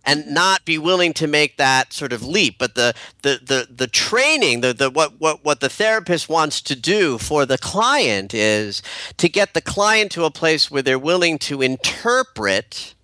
and 0.05 0.27
not 0.29 0.65
be 0.65 0.79
willing 0.79 1.13
to 1.15 1.27
make 1.27 1.57
that 1.57 1.93
sort 1.93 2.13
of 2.13 2.25
leap. 2.25 2.57
But 2.59 2.75
the 2.75 2.95
the 3.23 3.41
the, 3.43 3.75
the 3.75 3.87
training, 3.87 4.61
the, 4.61 4.73
the 4.73 4.91
what, 4.91 5.21
what 5.21 5.45
what 5.45 5.61
the 5.61 5.69
therapist 5.69 6.29
wants 6.29 6.61
to 6.63 6.77
do 6.77 7.19
for 7.19 7.45
the 7.45 7.59
client 7.59 8.33
is 8.33 8.83
to 9.17 9.29
get 9.29 9.55
the 9.55 9.61
client 9.61 10.13
to 10.13 10.25
a 10.25 10.31
place 10.31 10.71
where 10.71 10.83
they're 10.83 10.99
willing 10.99 11.39
to 11.41 11.63
interpret 11.63 12.95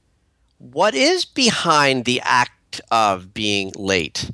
what 0.59 0.95
is 0.95 1.25
behind 1.25 2.05
the 2.05 2.21
act 2.21 2.53
of 2.91 3.33
being 3.33 3.73
late 3.77 4.31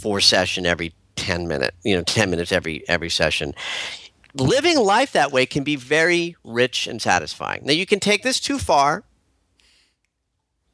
for 0.00 0.20
session 0.20 0.64
every 0.64 0.94
10 1.16 1.48
minute 1.48 1.74
you 1.82 1.96
know 1.96 2.02
10 2.02 2.30
minutes 2.30 2.52
every 2.52 2.86
every 2.88 3.08
session 3.08 3.54
living 4.40 4.78
life 4.78 5.12
that 5.12 5.32
way 5.32 5.46
can 5.46 5.64
be 5.64 5.76
very 5.76 6.36
rich 6.44 6.86
and 6.86 7.00
satisfying. 7.00 7.62
Now, 7.64 7.72
you 7.72 7.86
can 7.86 8.00
take 8.00 8.22
this 8.22 8.40
too 8.40 8.58
far. 8.58 9.04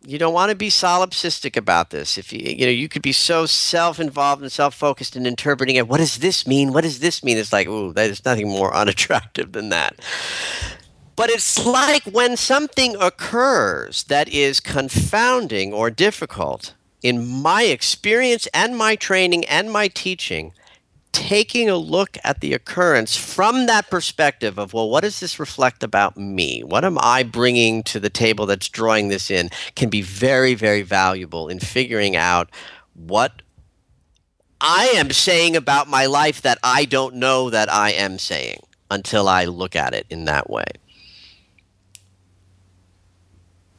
You 0.05 0.19
don't 0.19 0.35
want 0.35 0.51
to 0.51 0.57
be 0.57 0.69
solipsistic 0.69 1.57
about 1.57 1.91
this. 1.91 2.19
If 2.19 2.33
you, 2.33 2.41
you 2.41 2.67
know, 2.67 2.73
you 2.73 2.89
could 2.89 3.03
be 3.03 3.13
so 3.13 3.47
self-involved 3.47 4.43
and 4.43 4.51
self-focused 4.51 5.15
in 5.15 5.27
interpreting 5.27 5.77
it. 5.77 5.87
What 5.87 5.99
does 5.99 6.19
this 6.19 6.45
mean? 6.47 6.73
What 6.73 6.83
does 6.83 6.99
this 6.99 7.23
mean? 7.23 7.37
It's 7.37 7.53
like, 7.53 7.69
ooh, 7.69 7.93
there's 7.93 8.25
nothing 8.25 8.49
more 8.49 8.75
unattractive 8.75 9.53
than 9.53 9.69
that. 9.69 9.95
But 11.15 11.31
it's 11.31 11.65
like 11.65 12.03
when 12.05 12.37
something 12.37 12.97
occurs 13.01 14.05
that 14.05 14.29
is 14.29 14.59
confounding 14.59 15.73
or 15.73 15.91
difficult. 15.91 16.75
In 17.03 17.27
my 17.27 17.65
experience 17.65 18.47
and 18.55 18.77
my 18.77 18.97
training 18.97 19.45
and 19.47 19.73
my 19.73 19.89
teaching, 19.89 20.53
taking 21.13 21.69
a 21.69 21.77
look 21.77 22.17
at 22.25 22.41
the 22.41 22.55
occurrence 22.55 23.17
from 23.17 23.67
that 23.67 23.91
perspective 23.91 24.59
of, 24.59 24.73
well, 24.73 24.89
what 24.89 25.03
does 25.03 25.21
this 25.21 25.39
reflect 25.39 25.83
about 25.83 26.17
me? 26.17 26.63
What 26.63 26.85
am 26.85 26.99
I 27.01 27.23
bringing 27.23 27.83
to 27.85 28.01
the 28.01 28.11
table 28.11 28.47
that's 28.47 28.69
drawing 28.69 29.09
this 29.09 29.31
in 29.31 29.51
can 29.77 29.91
be 29.91 30.03
very, 30.03 30.55
very 30.55 30.83
valuable 30.83 31.49
in 31.49 31.59
figuring 31.59 32.17
out 32.17 32.51
what 32.95 33.43
I 34.61 34.93
am 34.95 35.11
saying 35.11 35.57
about 35.57 35.89
my 35.89 36.07
life 36.07 36.41
that 36.43 36.59
I 36.63 36.85
don't 36.85 37.17
know 37.17 37.51
that 37.51 37.71
I 37.71 37.91
am 37.91 38.19
saying 38.19 38.61
until 38.91 39.29
I 39.29 39.45
look 39.47 39.75
at 39.75 39.93
it 39.93 40.07
in 40.09 40.27
that 40.27 40.49
way. 40.49 40.67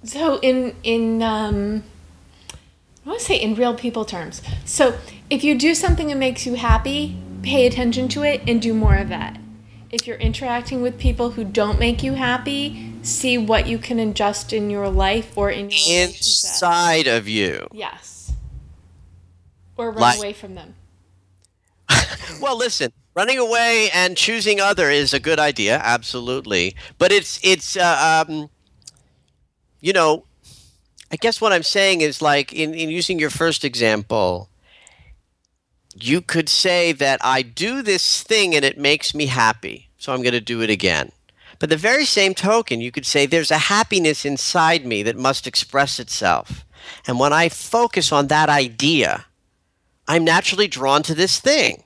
So 0.03 0.39
in 0.39 0.75
in 0.83 1.23
um, 1.23 1.83
I 3.05 3.09
want 3.09 3.19
to 3.19 3.25
say 3.25 3.35
in 3.35 3.55
real 3.55 3.75
people 3.75 4.05
terms. 4.05 4.41
So 4.65 4.97
if 5.29 5.43
you 5.43 5.57
do 5.57 5.75
something 5.75 6.07
that 6.07 6.17
makes 6.17 6.45
you 6.45 6.55
happy, 6.55 7.17
pay 7.41 7.65
attention 7.67 8.07
to 8.09 8.23
it 8.23 8.41
and 8.47 8.61
do 8.61 8.73
more 8.73 8.95
of 8.95 9.09
that. 9.09 9.37
If 9.91 10.07
you're 10.07 10.17
interacting 10.17 10.81
with 10.81 10.97
people 10.97 11.31
who 11.31 11.43
don't 11.43 11.79
make 11.79 12.01
you 12.01 12.13
happy, 12.13 12.93
see 13.03 13.37
what 13.37 13.67
you 13.67 13.77
can 13.77 13.99
adjust 13.99 14.53
in 14.53 14.69
your 14.69 14.89
life 14.89 15.37
or 15.37 15.51
in 15.51 15.69
your 15.69 16.03
inside 16.03 17.07
of 17.07 17.27
you. 17.27 17.67
Yes. 17.71 18.33
Or 19.77 19.91
run 19.91 19.99
like, 19.99 20.17
away 20.17 20.33
from 20.33 20.55
them. 20.55 20.75
well, 22.41 22.57
listen, 22.57 22.91
running 23.15 23.37
away 23.37 23.89
and 23.93 24.15
choosing 24.15 24.59
other 24.59 24.89
is 24.89 25.13
a 25.13 25.19
good 25.19 25.39
idea, 25.39 25.79
absolutely. 25.83 26.75
But 26.97 27.11
it's 27.11 27.39
it's 27.43 27.75
uh, 27.75 28.25
um, 28.27 28.49
you 29.79 29.93
know, 29.93 30.25
I 31.13 31.15
guess 31.15 31.39
what 31.39 31.53
I'm 31.53 31.61
saying 31.61 32.01
is 32.01 32.23
like 32.23 32.51
in, 32.51 32.73
in 32.73 32.89
using 32.89 33.19
your 33.19 33.29
first 33.29 33.63
example, 33.63 34.49
you 35.93 36.21
could 36.21 36.49
say 36.49 36.91
that 36.91 37.19
I 37.23 37.43
do 37.43 37.83
this 37.83 38.23
thing 38.23 38.55
and 38.55 38.65
it 38.65 38.79
makes 38.79 39.13
me 39.13 39.27
happy, 39.27 39.89
so 39.99 40.11
I'm 40.11 40.23
going 40.23 40.33
to 40.33 40.41
do 40.41 40.63
it 40.63 40.71
again. 40.71 41.11
But 41.59 41.69
the 41.69 41.77
very 41.77 42.05
same 42.05 42.33
token, 42.33 42.81
you 42.81 42.91
could 42.91 43.05
say 43.05 43.27
there's 43.27 43.51
a 43.51 43.69
happiness 43.69 44.25
inside 44.25 44.87
me 44.87 45.03
that 45.03 45.15
must 45.15 45.45
express 45.45 45.99
itself. 45.99 46.65
And 47.05 47.19
when 47.19 47.31
I 47.31 47.47
focus 47.47 48.11
on 48.11 48.25
that 48.27 48.49
idea, 48.49 49.25
I'm 50.07 50.23
naturally 50.23 50.67
drawn 50.67 51.03
to 51.03 51.13
this 51.13 51.39
thing. 51.39 51.83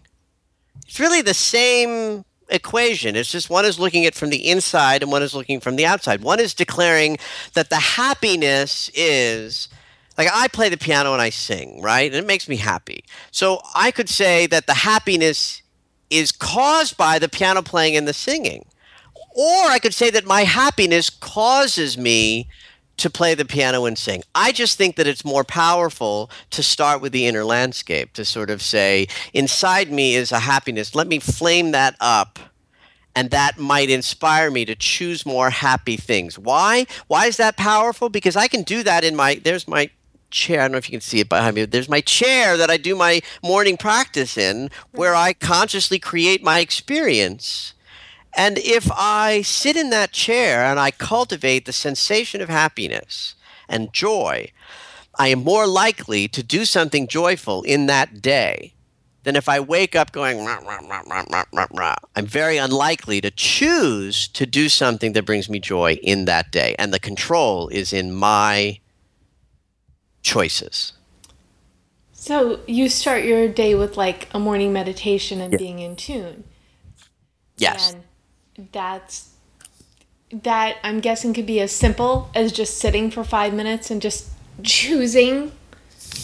It's 0.87 1.01
really 1.01 1.21
the 1.21 1.33
same 1.33 2.23
equation. 2.49 3.15
It's 3.15 3.31
just 3.31 3.49
one 3.49 3.65
is 3.65 3.79
looking 3.79 4.05
at 4.05 4.15
from 4.15 4.29
the 4.29 4.49
inside 4.49 5.03
and 5.03 5.11
one 5.11 5.23
is 5.23 5.33
looking 5.33 5.59
from 5.59 5.75
the 5.75 5.85
outside. 5.85 6.21
One 6.21 6.39
is 6.39 6.53
declaring 6.53 7.17
that 7.53 7.69
the 7.69 7.77
happiness 7.77 8.89
is 8.93 9.69
like 10.17 10.29
I 10.33 10.47
play 10.47 10.69
the 10.69 10.77
piano 10.77 11.13
and 11.13 11.21
I 11.21 11.29
sing, 11.29 11.81
right? 11.81 12.11
And 12.11 12.15
it 12.15 12.25
makes 12.25 12.49
me 12.49 12.55
happy. 12.55 13.03
So 13.31 13.61
I 13.75 13.91
could 13.91 14.09
say 14.09 14.47
that 14.47 14.65
the 14.65 14.73
happiness 14.73 15.61
is 16.09 16.31
caused 16.31 16.97
by 16.97 17.19
the 17.19 17.29
piano 17.29 17.61
playing 17.61 17.95
and 17.95 18.07
the 18.07 18.13
singing. 18.13 18.65
Or 19.35 19.67
I 19.67 19.77
could 19.79 19.93
say 19.93 20.09
that 20.09 20.25
my 20.25 20.43
happiness 20.43 21.09
causes 21.09 21.97
me 21.97 22.47
to 22.97 23.09
play 23.09 23.35
the 23.35 23.45
piano 23.45 23.85
and 23.85 23.97
sing. 23.97 24.23
I 24.33 24.51
just 24.51 24.77
think 24.77 24.95
that 24.95 25.07
it's 25.07 25.23
more 25.23 25.43
powerful 25.43 26.29
to 26.49 26.63
start 26.63 27.01
with 27.01 27.11
the 27.11 27.27
inner 27.27 27.43
landscape, 27.43 28.13
to 28.13 28.25
sort 28.25 28.49
of 28.49 28.61
say, 28.61 29.07
inside 29.33 29.91
me 29.91 30.15
is 30.15 30.31
a 30.31 30.39
happiness. 30.39 30.95
Let 30.95 31.07
me 31.07 31.19
flame 31.19 31.71
that 31.71 31.95
up. 31.99 32.39
And 33.15 33.31
that 33.31 33.57
might 33.57 33.89
inspire 33.89 34.51
me 34.51 34.65
to 34.65 34.75
choose 34.75 35.25
more 35.25 35.49
happy 35.49 35.97
things. 35.97 36.37
Why? 36.37 36.85
Why 37.07 37.25
is 37.25 37.37
that 37.37 37.57
powerful? 37.57 38.09
Because 38.09 38.35
I 38.35 38.47
can 38.47 38.61
do 38.61 38.83
that 38.83 39.03
in 39.03 39.15
my, 39.15 39.41
there's 39.43 39.67
my 39.67 39.89
chair. 40.29 40.61
I 40.61 40.63
don't 40.65 40.73
know 40.73 40.77
if 40.77 40.87
you 40.87 40.91
can 40.91 41.01
see 41.01 41.19
it 41.19 41.29
behind 41.29 41.55
me. 41.55 41.65
There's 41.65 41.89
my 41.89 42.01
chair 42.01 42.57
that 42.57 42.69
I 42.69 42.77
do 42.77 42.95
my 42.95 43.21
morning 43.43 43.77
practice 43.77 44.37
in, 44.37 44.69
where 44.91 45.15
I 45.15 45.33
consciously 45.33 45.97
create 45.97 46.43
my 46.43 46.59
experience. 46.59 47.73
And 48.37 48.59
if 48.59 48.89
I 48.91 49.41
sit 49.41 49.75
in 49.75 49.89
that 49.89 50.11
chair 50.11 50.63
and 50.63 50.79
I 50.79 50.91
cultivate 50.91 51.65
the 51.65 51.73
sensation 51.73 52.39
of 52.39 52.49
happiness 52.49 53.33
and 53.67 53.91
joy, 53.91 54.51
I 55.15 55.29
am 55.29 55.43
more 55.43 55.65
likely 55.65 56.27
to 56.27 56.43
do 56.43 56.63
something 56.63 57.07
joyful 57.07 57.63
in 57.63 57.87
that 57.87 58.21
day 58.21 58.73
than 59.23 59.35
if 59.35 59.49
I 59.49 59.59
wake 59.59 59.95
up 59.95 60.11
going, 60.11 60.45
rah, 60.45 60.59
rah, 60.59 61.65
rah, 61.71 61.95
I'm 62.15 62.27
very 62.27 62.57
unlikely 62.57 63.21
to 63.21 63.31
choose 63.31 64.27
to 64.29 64.45
do 64.45 64.69
something 64.69 65.13
that 65.13 65.25
brings 65.25 65.49
me 65.49 65.59
joy 65.59 65.93
in 66.03 66.25
that 66.25 66.51
day. 66.51 66.75
And 66.77 66.93
the 66.93 66.99
control 66.99 67.69
is 67.69 67.91
in 67.91 68.13
my 68.13 68.79
choices. 70.21 70.93
So 72.13 72.59
you 72.67 72.87
start 72.87 73.23
your 73.23 73.47
day 73.47 73.73
with 73.73 73.97
like 73.97 74.29
a 74.31 74.39
morning 74.39 74.71
meditation 74.71 75.41
and 75.41 75.53
yeah. 75.53 75.57
being 75.57 75.79
in 75.79 75.95
tune. 75.95 76.43
Yes. 77.57 77.93
And 77.93 78.03
that's 78.71 79.29
that 80.31 80.77
I'm 80.83 80.99
guessing 80.99 81.33
could 81.33 81.45
be 81.45 81.61
as 81.61 81.71
simple 81.71 82.29
as 82.35 82.51
just 82.51 82.77
sitting 82.77 83.11
for 83.11 83.23
five 83.23 83.53
minutes 83.53 83.89
and 83.89 84.01
just 84.01 84.29
choosing 84.63 85.51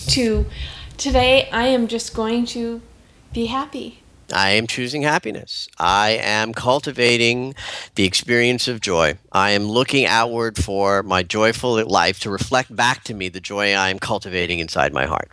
to 0.07 0.45
today 0.97 1.49
I 1.51 1.67
am 1.67 1.87
just 1.87 2.13
going 2.13 2.45
to 2.47 2.81
be 3.33 3.45
happy. 3.47 3.99
I 4.31 4.51
am 4.51 4.67
choosing 4.67 5.03
happiness. 5.03 5.67
I 5.77 6.11
am 6.21 6.53
cultivating 6.53 7.55
the 7.95 8.05
experience 8.05 8.67
of 8.67 8.81
joy. 8.81 9.17
I 9.31 9.51
am 9.51 9.65
looking 9.65 10.05
outward 10.05 10.57
for 10.57 11.03
my 11.03 11.23
joyful 11.23 11.83
life 11.85 12.19
to 12.21 12.29
reflect 12.29 12.75
back 12.75 13.03
to 13.05 13.13
me 13.13 13.29
the 13.29 13.41
joy 13.41 13.73
I 13.73 13.89
am 13.89 13.99
cultivating 13.99 14.59
inside 14.59 14.93
my 14.93 15.05
heart. 15.05 15.29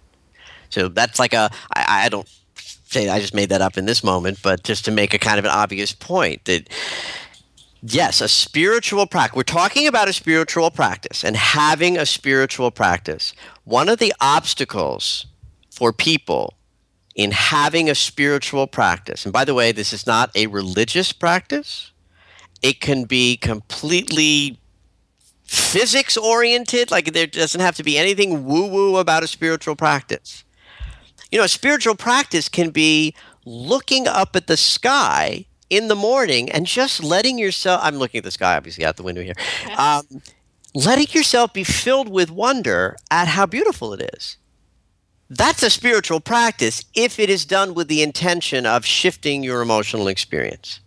So 0.69 0.89
that's 0.89 1.19
like 1.19 1.33
a, 1.33 1.51
I, 1.75 2.05
I 2.05 2.09
don't 2.09 2.29
say 2.91 3.09
I 3.09 3.21
just 3.21 3.35
made 3.35 3.49
that 3.51 3.63
up 3.63 3.79
in 3.79 3.87
this 3.87 4.03
moment, 4.03 4.39
but 4.43 4.63
just 4.63 4.85
to 4.87 4.91
make 4.91 5.15
a 5.15 5.19
kind 5.19 5.39
of 5.39 5.45
an 5.45 5.51
obvious 5.51 5.93
point 5.93 6.45
that 6.47 6.69
yes, 7.83 8.21
a 8.21 8.29
spiritual 8.29 9.07
practice. 9.07 9.37
We're 9.37 9.43
talking 9.43 9.87
about 9.87 10.09
a 10.09 10.13
spiritual 10.13 10.71
practice 10.71 11.25
and 11.25 11.37
having 11.37 11.97
a 11.97 12.07
spiritual 12.07 12.71
practice. 12.71 13.33
One 13.65 13.89
of 13.89 13.99
the 13.99 14.13
obstacles 14.21 15.27
for 15.71 15.93
people 15.93 16.55
in 17.15 17.31
having 17.31 17.89
a 17.89 17.95
spiritual 17.95 18.67
practice, 18.67 19.25
and 19.25 19.33
by 19.33 19.45
the 19.45 19.55
way, 19.55 19.73
this 19.73 19.93
is 19.93 20.07
not 20.07 20.31
a 20.35 20.47
religious 20.47 21.13
practice, 21.13 21.93
it 22.63 22.81
can 22.81 23.05
be 23.05 23.37
completely 23.37 24.59
physics 25.45 26.17
oriented, 26.17 26.91
like 26.91 27.13
there 27.13 27.27
doesn't 27.27 27.61
have 27.61 27.77
to 27.77 27.83
be 27.83 27.99
anything 27.99 28.45
woo 28.45 28.67
woo 28.67 28.97
about 28.97 29.23
a 29.23 29.27
spiritual 29.27 29.75
practice. 29.75 30.45
You 31.31 31.39
know, 31.39 31.45
a 31.45 31.49
spiritual 31.49 31.95
practice 31.95 32.49
can 32.49 32.71
be 32.71 33.15
looking 33.45 34.07
up 34.07 34.37
at 34.37 34.47
the 34.47 34.57
sky 34.57 35.47
in 35.69 35.89
the 35.89 35.95
morning 35.95 36.51
and 36.51 36.67
just 36.67 37.03
letting 37.03 37.39
yourself, 37.39 37.81
I'm 37.83 37.97
looking 37.97 38.19
at 38.19 38.25
the 38.25 38.31
sky 38.31 38.57
obviously 38.57 38.85
out 38.85 38.97
the 38.97 39.03
window 39.03 39.23
here, 39.23 39.35
um, 39.79 40.03
letting 40.75 41.07
yourself 41.13 41.53
be 41.53 41.65
filled 41.65 42.09
with 42.09 42.31
wonder 42.31 42.97
at 43.11 43.29
how 43.29 43.47
beautiful 43.47 43.93
it 43.95 44.11
is. 44.15 44.37
That's 45.29 45.63
a 45.63 45.71
spiritual 45.71 46.19
practice 46.19 46.85
if 46.95 47.21
it 47.21 47.31
is 47.31 47.45
done 47.45 47.75
with 47.75 47.87
the 47.87 48.03
intention 48.03 48.67
of 48.67 48.85
shifting 48.85 49.45
your 49.45 49.63
emotional 49.63 50.09
experience, 50.09 50.81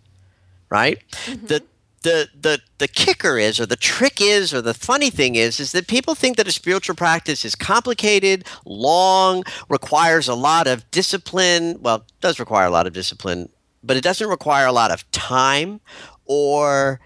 right? 0.69 1.01
Mm-hmm. 1.25 1.45
The 1.45 1.63
the 2.03 2.29
the 2.39 2.61
the 2.77 2.87
kicker 2.87 3.37
is 3.37 3.59
or 3.59 3.65
the 3.65 3.75
trick 3.75 4.21
is 4.21 4.53
or 4.53 4.61
the 4.61 4.73
funny 4.73 5.09
thing 5.09 5.35
is 5.35 5.59
is 5.59 5.71
that 5.71 5.87
people 5.87 6.15
think 6.15 6.37
that 6.37 6.47
a 6.47 6.51
spiritual 6.51 6.95
practice 6.95 7.43
is 7.43 7.55
complicated 7.55 8.45
long 8.65 9.43
requires 9.69 10.27
a 10.27 10.35
lot 10.35 10.67
of 10.67 10.89
discipline 10.91 11.77
well 11.81 12.05
does 12.21 12.39
require 12.39 12.67
a 12.67 12.69
lot 12.69 12.85
of 12.85 12.93
discipline 12.93 13.49
but 13.83 13.97
it 13.97 14.03
doesn't 14.03 14.29
require 14.29 14.65
a 14.65 14.71
lot 14.71 14.91
of 14.91 15.09
time 15.11 15.81
or 16.25 16.99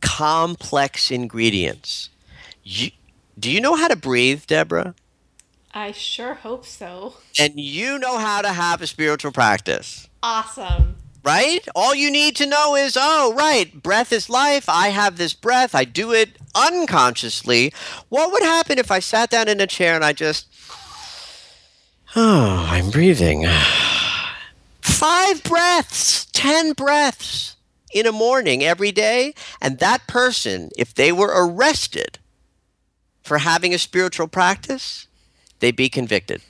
complex 0.00 1.10
ingredients. 1.10 2.10
You, 2.62 2.90
do 3.38 3.50
you 3.50 3.60
know 3.60 3.76
how 3.76 3.88
to 3.88 3.96
breathe, 3.96 4.44
Deborah? 4.46 4.94
I 5.72 5.92
sure 5.92 6.34
hope 6.34 6.66
so. 6.66 7.14
And 7.38 7.58
you 7.58 7.98
know 7.98 8.18
how 8.18 8.42
to 8.42 8.52
have 8.52 8.82
a 8.82 8.86
spiritual 8.86 9.32
practice. 9.32 10.08
Awesome. 10.22 10.96
Right? 11.24 11.66
All 11.74 11.94
you 11.94 12.10
need 12.10 12.36
to 12.36 12.46
know 12.46 12.76
is 12.76 12.98
oh, 13.00 13.32
right, 13.34 13.82
breath 13.82 14.12
is 14.12 14.28
life. 14.28 14.68
I 14.68 14.88
have 14.88 15.16
this 15.16 15.32
breath. 15.32 15.74
I 15.74 15.84
do 15.84 16.12
it 16.12 16.36
unconsciously. 16.54 17.72
What 18.10 18.30
would 18.30 18.42
happen 18.42 18.78
if 18.78 18.90
I 18.90 18.98
sat 18.98 19.30
down 19.30 19.48
in 19.48 19.58
a 19.58 19.66
chair 19.66 19.94
and 19.94 20.04
I 20.04 20.12
just, 20.12 20.46
oh, 22.16 22.68
I'm 22.70 22.90
breathing. 22.90 23.46
Five 24.82 25.42
breaths, 25.44 26.26
10 26.32 26.74
breaths 26.74 27.56
in 27.94 28.06
a 28.06 28.12
morning 28.12 28.62
every 28.62 28.92
day. 28.92 29.34
And 29.62 29.78
that 29.78 30.06
person, 30.06 30.70
if 30.76 30.92
they 30.92 31.10
were 31.10 31.32
arrested 31.34 32.18
for 33.22 33.38
having 33.38 33.72
a 33.72 33.78
spiritual 33.78 34.28
practice, 34.28 35.06
they'd 35.60 35.74
be 35.74 35.88
convicted. 35.88 36.42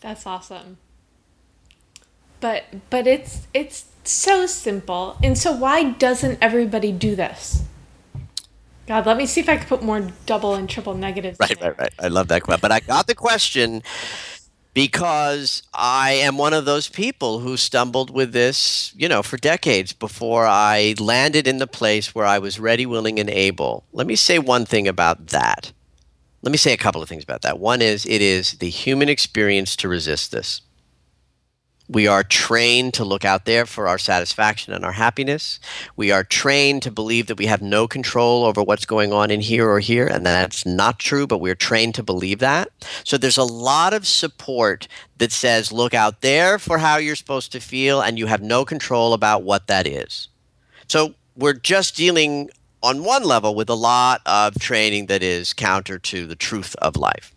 That's 0.00 0.26
awesome. 0.26 0.78
But 2.40 2.64
but 2.90 3.06
it's 3.06 3.46
it's 3.54 3.86
so 4.04 4.46
simple. 4.46 5.16
And 5.22 5.36
so 5.36 5.52
why 5.52 5.90
doesn't 5.90 6.38
everybody 6.40 6.92
do 6.92 7.16
this? 7.16 7.62
God, 8.86 9.04
let 9.04 9.16
me 9.16 9.26
see 9.26 9.40
if 9.40 9.48
I 9.48 9.56
can 9.56 9.66
put 9.66 9.82
more 9.82 10.08
double 10.26 10.54
and 10.54 10.68
triple 10.68 10.94
negatives. 10.94 11.38
Right, 11.40 11.60
right, 11.60 11.76
right. 11.76 11.92
I 11.98 12.08
love 12.08 12.28
that 12.28 12.42
question. 12.42 12.60
But 12.60 12.70
I 12.70 12.80
got 12.80 13.08
the 13.08 13.16
question 13.16 13.82
because 14.74 15.62
I 15.74 16.12
am 16.12 16.36
one 16.36 16.52
of 16.52 16.66
those 16.66 16.88
people 16.88 17.40
who 17.40 17.56
stumbled 17.56 18.10
with 18.10 18.32
this, 18.32 18.92
you 18.94 19.08
know, 19.08 19.22
for 19.22 19.38
decades 19.38 19.92
before 19.92 20.46
I 20.46 20.94
landed 21.00 21.48
in 21.48 21.58
the 21.58 21.66
place 21.66 22.14
where 22.14 22.26
I 22.26 22.38
was 22.38 22.60
ready, 22.60 22.86
willing, 22.86 23.18
and 23.18 23.30
able. 23.30 23.84
Let 23.92 24.06
me 24.06 24.14
say 24.14 24.38
one 24.38 24.66
thing 24.66 24.86
about 24.86 25.28
that. 25.28 25.72
Let 26.42 26.52
me 26.52 26.58
say 26.58 26.72
a 26.72 26.76
couple 26.76 27.02
of 27.02 27.08
things 27.08 27.24
about 27.24 27.42
that. 27.42 27.58
One 27.58 27.82
is 27.82 28.06
it 28.06 28.22
is 28.22 28.52
the 28.58 28.68
human 28.68 29.08
experience 29.08 29.74
to 29.76 29.88
resist 29.88 30.30
this. 30.30 30.60
We 31.88 32.08
are 32.08 32.24
trained 32.24 32.94
to 32.94 33.04
look 33.04 33.24
out 33.24 33.44
there 33.44 33.64
for 33.64 33.86
our 33.86 33.98
satisfaction 33.98 34.72
and 34.72 34.84
our 34.84 34.92
happiness. 34.92 35.60
We 35.94 36.10
are 36.10 36.24
trained 36.24 36.82
to 36.82 36.90
believe 36.90 37.28
that 37.28 37.38
we 37.38 37.46
have 37.46 37.62
no 37.62 37.86
control 37.86 38.44
over 38.44 38.62
what's 38.62 38.86
going 38.86 39.12
on 39.12 39.30
in 39.30 39.40
here 39.40 39.68
or 39.68 39.78
here, 39.78 40.06
and 40.06 40.26
that's 40.26 40.66
not 40.66 40.98
true, 40.98 41.26
but 41.26 41.38
we're 41.38 41.54
trained 41.54 41.94
to 41.94 42.02
believe 42.02 42.40
that. 42.40 42.70
So 43.04 43.16
there's 43.16 43.36
a 43.36 43.44
lot 43.44 43.94
of 43.94 44.06
support 44.06 44.88
that 45.18 45.30
says, 45.30 45.70
look 45.70 45.94
out 45.94 46.22
there 46.22 46.58
for 46.58 46.78
how 46.78 46.96
you're 46.96 47.14
supposed 47.14 47.52
to 47.52 47.60
feel, 47.60 48.00
and 48.00 48.18
you 48.18 48.26
have 48.26 48.42
no 48.42 48.64
control 48.64 49.12
about 49.12 49.44
what 49.44 49.68
that 49.68 49.86
is. 49.86 50.28
So 50.88 51.14
we're 51.36 51.52
just 51.52 51.96
dealing 51.96 52.50
on 52.82 53.04
one 53.04 53.22
level 53.22 53.54
with 53.54 53.70
a 53.70 53.74
lot 53.74 54.22
of 54.26 54.58
training 54.58 55.06
that 55.06 55.22
is 55.22 55.52
counter 55.52 55.98
to 55.98 56.26
the 56.26 56.36
truth 56.36 56.74
of 56.76 56.96
life. 56.96 57.32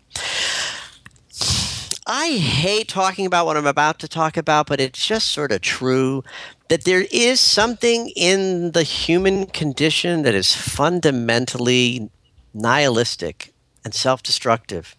I 2.12 2.32
hate 2.32 2.88
talking 2.88 3.24
about 3.24 3.46
what 3.46 3.56
I'm 3.56 3.68
about 3.68 4.00
to 4.00 4.08
talk 4.08 4.36
about, 4.36 4.66
but 4.66 4.80
it's 4.80 5.06
just 5.06 5.30
sort 5.30 5.52
of 5.52 5.60
true 5.60 6.24
that 6.66 6.82
there 6.82 7.06
is 7.12 7.38
something 7.38 8.08
in 8.16 8.72
the 8.72 8.82
human 8.82 9.46
condition 9.46 10.22
that 10.22 10.34
is 10.34 10.52
fundamentally 10.52 12.10
nihilistic 12.52 13.54
and 13.84 13.94
self 13.94 14.24
destructive. 14.24 14.96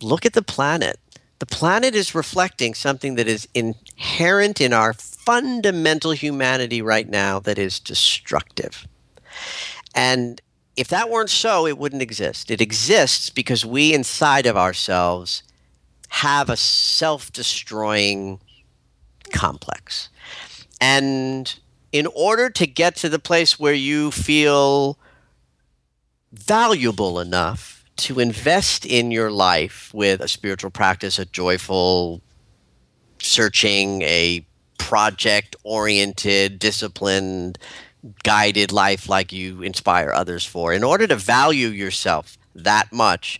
Look 0.00 0.24
at 0.24 0.32
the 0.32 0.40
planet. 0.40 0.98
The 1.38 1.44
planet 1.44 1.94
is 1.94 2.14
reflecting 2.14 2.72
something 2.72 3.16
that 3.16 3.28
is 3.28 3.46
inherent 3.52 4.58
in 4.58 4.72
our 4.72 4.94
fundamental 4.94 6.12
humanity 6.12 6.80
right 6.80 7.10
now 7.10 7.40
that 7.40 7.58
is 7.58 7.78
destructive. 7.78 8.88
And 9.94 10.40
if 10.78 10.88
that 10.88 11.10
weren't 11.10 11.28
so, 11.28 11.66
it 11.66 11.76
wouldn't 11.76 12.00
exist. 12.00 12.50
It 12.50 12.62
exists 12.62 13.28
because 13.28 13.66
we 13.66 13.92
inside 13.92 14.46
of 14.46 14.56
ourselves 14.56 15.42
have 16.08 16.48
a 16.48 16.56
self 16.56 17.32
destroying 17.32 18.40
complex. 19.32 20.08
And 20.80 21.58
in 21.92 22.06
order 22.14 22.50
to 22.50 22.66
get 22.66 22.96
to 22.96 23.08
the 23.08 23.18
place 23.18 23.58
where 23.58 23.74
you 23.74 24.10
feel 24.10 24.98
valuable 26.32 27.18
enough 27.20 27.84
to 27.96 28.20
invest 28.20 28.86
in 28.86 29.10
your 29.10 29.30
life 29.30 29.90
with 29.92 30.20
a 30.20 30.28
spiritual 30.28 30.70
practice, 30.70 31.18
a 31.18 31.24
joyful 31.24 32.22
searching, 33.20 34.02
a 34.02 34.46
project 34.78 35.56
oriented, 35.64 36.58
disciplined, 36.58 37.58
guided 38.22 38.70
life 38.70 39.08
like 39.08 39.32
you 39.32 39.62
inspire 39.62 40.12
others 40.12 40.44
for, 40.44 40.72
in 40.72 40.84
order 40.84 41.06
to 41.06 41.16
value 41.16 41.68
yourself 41.68 42.38
that 42.54 42.92
much, 42.92 43.38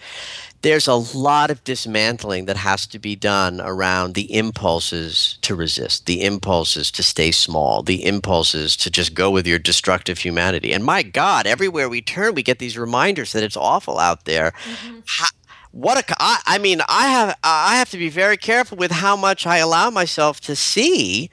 there's 0.63 0.89
a 0.89 0.95
lot 0.95 1.51
of 1.51 1.63
dismantling 1.63 2.47
that 2.47 2.57
has 2.57 2.87
to 2.89 2.99
be 2.99 3.15
done 3.15 3.61
around 3.61 4.15
the 4.15 4.35
impulses 4.35 5.39
to 5.43 5.55
resist, 5.55 6.07
the 6.07 6.23
impulses 6.23 6.91
to 6.91 7.03
stay 7.03 7.31
small, 7.31 7.83
the 7.83 8.05
impulses 8.05 8.77
to 8.79 8.91
just 8.91 9.15
go 9.15 9.31
with 9.31 9.47
your 9.47 9.59
destructive 9.59 10.19
humanity. 10.19 10.73
And 10.73 10.85
my 10.85 11.03
God, 11.03 11.47
everywhere 11.47 11.89
we 11.89 12.03
turn, 12.03 12.35
we 12.35 12.43
get 12.43 12.59
these 12.59 12.77
reminders 12.77 13.33
that 13.33 13.45
it's 13.45 13.57
awful 13.57 13.99
out 13.99 14.25
there. 14.25 14.51
Mm-hmm. 14.51 14.99
How, 15.07 15.29
what 15.71 15.99
a 15.99 16.15
I, 16.19 16.41
I 16.47 16.59
mean, 16.59 16.81
I 16.89 17.09
have 17.09 17.39
I 17.45 17.77
have 17.77 17.91
to 17.91 17.99
be 17.99 18.09
very 18.09 18.37
careful 18.37 18.77
with 18.77 18.91
how 18.91 19.17
much 19.17 19.47
I 19.47 19.59
allow 19.59 19.91
myself 19.91 20.41
to 20.43 20.57
see 20.57 21.31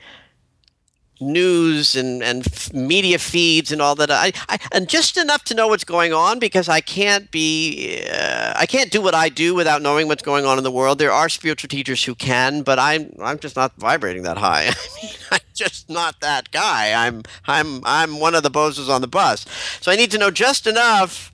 news 1.20 1.96
and, 1.96 2.24
and 2.24 2.46
media 2.74 3.20
feeds 3.20 3.72
and 3.72 3.82
all 3.82 3.96
that. 3.96 4.12
I, 4.12 4.32
I, 4.50 4.60
and 4.72 4.88
just 4.88 5.18
enough 5.18 5.44
to 5.46 5.56
know 5.56 5.68
what's 5.68 5.84
going 5.84 6.14
on 6.14 6.40
because 6.40 6.70
I 6.70 6.82
can't 6.82 7.30
be 7.32 8.06
uh, 8.12 8.54
I 8.56 8.66
can't 8.66 8.92
do 8.92 9.02
what 9.02 9.16
I 9.16 9.30
do 9.30 9.56
without 9.56 9.82
knowing 9.82 10.08
what's 10.08 10.24
going 10.24 10.46
on 10.46 10.58
in 10.58 10.64
the 10.64 10.72
world. 10.72 11.00
There 11.00 11.12
are 11.12 11.30
spiritual 11.30 11.68
teachers 11.70 12.04
who 12.04 12.16
can 12.16 12.62
but 12.64 12.80
I'm 12.80 13.16
I'm 13.22 13.40
just 13.40 13.56
not 13.56 13.74
vibrating 13.78 14.24
that 14.24 14.38
high. 14.38 14.68
I 14.70 15.02
mean 15.02 15.12
I'm 15.32 15.40
just 15.54 15.90
not 15.90 16.22
that 16.22 16.52
guy. 16.52 17.06
I'm 17.06 17.24
I'm 17.48 17.82
I'm 17.86 18.20
one 18.20 18.36
of 18.36 18.44
the 18.44 18.52
bozos 18.52 18.90
on 18.90 19.02
the 19.02 19.08
bus. 19.08 19.46
So 19.82 19.92
I 19.92 19.96
need 19.96 20.12
to 20.12 20.18
know 20.18 20.32
just 20.32 20.68
enough 20.68 21.32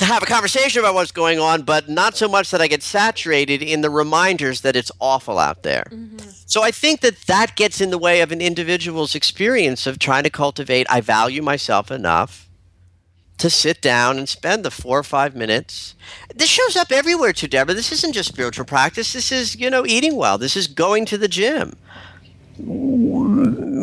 to 0.00 0.06
have 0.06 0.22
a 0.22 0.26
conversation 0.26 0.80
about 0.80 0.94
what's 0.94 1.12
going 1.12 1.38
on, 1.38 1.60
but 1.60 1.88
not 1.88 2.16
so 2.16 2.26
much 2.26 2.50
that 2.50 2.62
I 2.62 2.68
get 2.68 2.82
saturated 2.82 3.62
in 3.62 3.82
the 3.82 3.90
reminders 3.90 4.62
that 4.62 4.74
it's 4.74 4.90
awful 4.98 5.38
out 5.38 5.62
there. 5.62 5.84
Mm-hmm. 5.90 6.26
So 6.46 6.62
I 6.62 6.70
think 6.70 7.00
that 7.02 7.18
that 7.26 7.54
gets 7.54 7.82
in 7.82 7.90
the 7.90 7.98
way 7.98 8.22
of 8.22 8.32
an 8.32 8.40
individual's 8.40 9.14
experience 9.14 9.86
of 9.86 9.98
trying 9.98 10.24
to 10.24 10.30
cultivate 10.30 10.86
I 10.88 11.02
value 11.02 11.42
myself 11.42 11.90
enough 11.90 12.48
to 13.36 13.50
sit 13.50 13.82
down 13.82 14.16
and 14.16 14.26
spend 14.26 14.64
the 14.64 14.70
four 14.70 14.98
or 14.98 15.02
five 15.02 15.36
minutes. 15.36 15.94
This 16.34 16.48
shows 16.48 16.76
up 16.76 16.90
everywhere 16.90 17.34
too, 17.34 17.48
Deborah. 17.48 17.74
This 17.74 17.92
isn't 17.92 18.14
just 18.14 18.30
spiritual 18.30 18.64
practice. 18.64 19.12
This 19.12 19.30
is, 19.30 19.54
you 19.56 19.68
know, 19.68 19.84
eating 19.84 20.16
well. 20.16 20.38
This 20.38 20.56
is 20.56 20.66
going 20.66 21.04
to 21.06 21.18
the 21.18 21.28
gym 21.28 21.76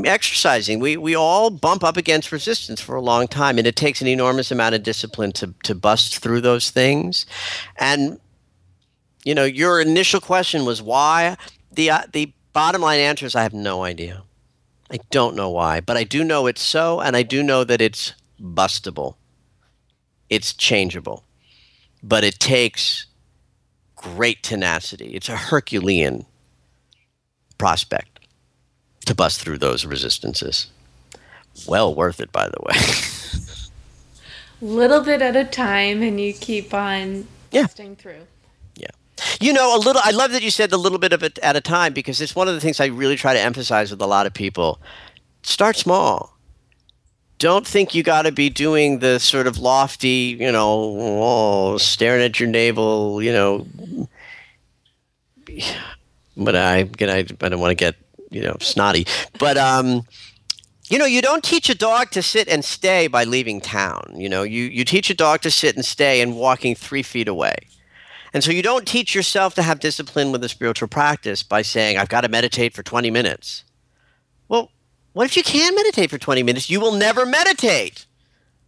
exercising, 0.06 0.80
we, 0.80 0.98
we 0.98 1.16
all 1.16 1.50
bump 1.50 1.84
up 1.84 1.98
against 1.98 2.32
resistance 2.32 2.82
for 2.82 2.96
a 2.96 3.02
long 3.02 3.28
time, 3.28 3.58
and 3.58 3.68
it 3.68 3.76
takes 3.76 4.02
an 4.02 4.08
enormous 4.08 4.52
amount 4.52 4.76
of 4.76 4.84
discipline 4.84 5.32
to, 5.34 5.54
to 5.64 5.76
bust 5.76 6.20
through 6.20 6.42
those 6.42 6.70
things. 6.70 7.26
And, 7.78 8.20
you 9.24 9.36
know, 9.36 9.44
your 9.44 9.82
initial 9.82 10.22
question 10.22 10.66
was 10.66 10.82
why? 10.82 11.38
The, 11.72 11.92
uh, 11.92 12.04
the 12.12 12.34
bottom 12.54 12.82
line 12.82 13.00
answer 13.00 13.26
is 13.26 13.36
I 13.36 13.44
have 13.44 13.54
no 13.54 13.84
idea. 13.84 14.24
I 14.90 15.00
don't 15.12 15.36
know 15.36 15.50
why, 15.50 15.82
but 15.82 15.98
I 15.98 16.04
do 16.04 16.24
know 16.24 16.48
it's 16.48 16.62
so, 16.62 17.02
and 17.02 17.16
I 17.16 17.24
do 17.24 17.44
know 17.44 17.64
that 17.64 17.82
it's 17.82 18.14
bustable. 18.42 19.16
It's 20.30 20.54
changeable. 20.54 21.24
But 22.02 22.24
it 22.24 22.40
takes 22.40 23.06
great 23.96 24.44
tenacity. 24.44 25.08
It's 25.08 25.30
a 25.30 25.36
Herculean 25.36 26.26
prospect 27.58 28.17
to 29.08 29.16
bust 29.16 29.42
through 29.42 29.58
those 29.58 29.86
resistances. 29.86 30.68
Well 31.68 31.94
worth 31.94 32.20
it, 32.20 32.32
by 32.32 32.48
the 32.48 32.58
way. 32.62 32.76
little 34.62 35.02
bit 35.02 35.22
at 35.22 35.36
a 35.36 35.44
time, 35.44 36.02
and 36.02 36.20
you 36.20 36.34
keep 36.34 36.74
on 36.74 37.28
yeah. 37.52 37.64
busting 37.64 37.96
through. 37.96 38.28
Yeah. 38.76 38.88
You 39.40 39.54
know, 39.54 39.76
a 39.76 39.80
little. 39.80 40.02
I 40.04 40.12
love 40.12 40.32
that 40.32 40.44
you 40.44 40.52
said 40.52 40.72
a 40.72 40.78
little 40.78 41.00
bit 41.00 41.14
of 41.14 41.24
it 41.24 41.40
at 41.40 41.56
a 41.56 41.62
time 41.62 41.94
because 41.94 42.22
it's 42.22 42.36
one 42.36 42.48
of 42.48 42.54
the 42.54 42.62
things 42.62 42.80
I 42.80 42.88
really 42.88 43.16
try 43.16 43.34
to 43.34 43.40
emphasize 43.40 43.92
with 43.92 44.02
a 44.02 44.08
lot 44.08 44.26
of 44.26 44.34
people. 44.34 44.80
Start 45.44 45.76
small. 45.76 46.38
Don't 47.40 47.68
think 47.68 47.94
you 47.94 48.02
got 48.02 48.24
to 48.24 48.32
be 48.32 48.50
doing 48.50 48.98
the 49.00 49.20
sort 49.20 49.46
of 49.46 49.60
lofty, 49.60 50.36
you 50.40 50.52
know, 50.52 50.98
oh, 51.00 51.78
staring 51.78 52.24
at 52.24 52.40
your 52.40 52.50
navel, 52.50 53.22
you 53.22 53.32
know. 53.32 53.68
But 56.40 56.56
I, 56.56 56.88
I, 57.02 57.26
I 57.42 57.50
don't 57.50 57.60
want 57.60 57.72
to 57.72 57.76
get 57.76 57.96
you 58.30 58.42
know 58.42 58.56
snotty. 58.60 59.06
But 59.40 59.58
um, 59.58 60.04
you 60.90 60.98
know, 60.98 61.06
you 61.06 61.22
don't 61.22 61.44
teach 61.44 61.70
a 61.70 61.76
dog 61.76 62.12
to 62.12 62.22
sit 62.22 62.48
and 62.48 62.64
stay 62.64 63.08
by 63.08 63.24
leaving 63.24 63.60
town. 63.60 64.14
You 64.16 64.30
know, 64.30 64.44
you 64.44 64.64
you 64.64 64.86
teach 64.86 65.10
a 65.10 65.16
dog 65.16 65.42
to 65.42 65.52
sit 65.52 65.76
and 65.76 65.84
stay 65.84 66.22
and 66.22 66.36
walking 66.36 66.76
three 66.76 67.04
feet 67.04 67.28
away. 67.28 67.56
And 68.34 68.44
so 68.44 68.52
you 68.52 68.62
don't 68.62 68.88
teach 68.88 69.16
yourself 69.16 69.56
to 69.56 69.64
have 69.64 69.80
discipline 69.80 70.32
with 70.32 70.44
a 70.44 70.50
spiritual 70.50 70.88
practice 70.88 71.44
by 71.44 71.62
saying, 71.62 71.98
I've 71.98 72.10
got 72.10 72.22
to 72.22 72.30
meditate 72.30 72.74
for 72.74 72.84
20 72.84 73.10
minutes. 73.10 73.64
Well, 74.48 74.70
what 75.14 75.26
if 75.26 75.38
you 75.38 75.44
can 75.44 75.74
meditate 75.74 76.10
for 76.10 76.18
20 76.18 76.44
minutes? 76.44 76.70
You 76.70 76.80
will 76.80 76.92
never 76.92 77.26
meditate. 77.26 78.06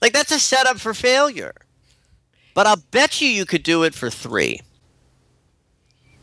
Like, 0.01 0.13
that's 0.13 0.31
a 0.31 0.39
setup 0.39 0.79
for 0.79 0.93
failure. 0.93 1.53
But 2.55 2.67
I'll 2.67 2.81
bet 2.91 3.21
you 3.21 3.27
you 3.27 3.45
could 3.45 3.63
do 3.63 3.83
it 3.83 3.93
for 3.93 4.09
three. 4.09 4.61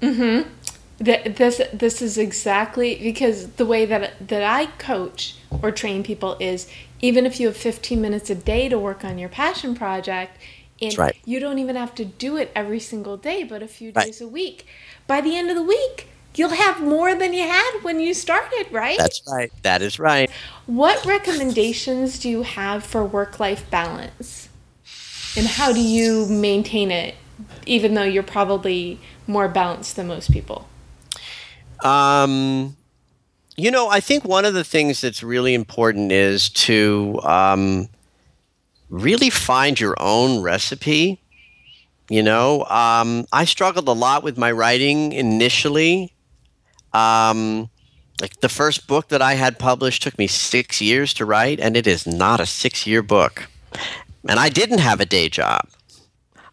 Mm 0.01 0.42
hmm 0.42 0.51
this 0.98 1.61
this 1.72 2.00
is 2.00 2.16
exactly 2.16 2.96
because 2.96 3.48
the 3.52 3.66
way 3.66 3.85
that 3.85 4.28
that 4.28 4.42
I 4.42 4.66
coach 4.78 5.37
or 5.62 5.70
train 5.70 6.02
people 6.02 6.37
is 6.40 6.70
even 7.00 7.26
if 7.26 7.38
you 7.38 7.48
have 7.48 7.56
15 7.56 8.00
minutes 8.00 8.30
a 8.30 8.35
day 8.35 8.68
to 8.68 8.78
work 8.78 9.04
on 9.04 9.18
your 9.18 9.28
passion 9.28 9.74
project 9.74 10.38
and 10.80 10.96
right. 10.96 11.16
you 11.24 11.38
don't 11.38 11.59
even 11.59 11.76
have 11.76 11.94
to 11.96 12.04
do 12.04 12.37
it 12.37 12.50
every 12.54 12.80
single 12.80 13.16
day 13.16 13.44
but 13.44 13.62
a 13.62 13.68
few 13.68 13.92
days 13.92 14.20
right. 14.20 14.26
a 14.26 14.28
week. 14.28 14.66
By 15.06 15.20
the 15.20 15.37
end 15.37 15.50
of 15.50 15.56
the 15.56 15.62
week 15.62 16.09
you'll 16.35 16.50
have 16.50 16.82
more 16.82 17.14
than 17.14 17.32
you 17.32 17.46
had 17.46 17.80
when 17.82 18.00
you 18.00 18.14
started 18.14 18.66
right? 18.70 18.96
That's 18.96 19.22
right. 19.30 19.52
That 19.62 19.82
is 19.82 19.98
right. 19.98 20.30
What 20.64 21.04
recommendations 21.04 22.18
do 22.18 22.30
you 22.30 22.42
have 22.42 22.85
for 22.85 23.04
work 23.04 23.38
life 23.38 23.70
balance? 23.70 24.48
And 25.37 25.46
how 25.46 25.74
do 25.74 25.80
you 25.80 26.26
maintain 26.26 26.90
it 26.90 27.16
even 27.66 27.92
though 27.92 28.02
you're 28.02 28.22
probably 28.22 28.98
more 29.26 29.46
balanced 29.46 29.96
than 29.96 30.06
most 30.06 30.30
people 30.30 30.66
um, 31.84 32.76
you 33.56 33.70
know, 33.70 33.88
I 33.88 34.00
think 34.00 34.24
one 34.24 34.44
of 34.44 34.54
the 34.54 34.64
things 34.64 35.00
that's 35.00 35.22
really 35.22 35.54
important 35.54 36.12
is 36.12 36.50
to 36.50 37.20
um, 37.22 37.88
really 38.90 39.30
find 39.30 39.78
your 39.78 39.94
own 39.98 40.42
recipe. 40.42 41.20
You 42.08 42.22
know, 42.22 42.64
um, 42.64 43.26
I 43.32 43.44
struggled 43.44 43.88
a 43.88 43.92
lot 43.92 44.22
with 44.22 44.38
my 44.38 44.52
writing 44.52 45.12
initially. 45.12 46.12
Um, 46.92 47.68
like 48.20 48.40
the 48.40 48.48
first 48.48 48.86
book 48.86 49.08
that 49.08 49.20
I 49.20 49.34
had 49.34 49.58
published 49.58 50.02
took 50.02 50.18
me 50.18 50.26
six 50.26 50.80
years 50.80 51.12
to 51.14 51.24
write, 51.24 51.58
and 51.60 51.76
it 51.76 51.86
is 51.86 52.06
not 52.06 52.40
a 52.40 52.46
six 52.46 52.86
year 52.86 53.02
book. 53.02 53.48
And 54.28 54.38
I 54.38 54.48
didn't 54.48 54.78
have 54.78 55.00
a 55.00 55.06
day 55.06 55.28
job. 55.28 55.68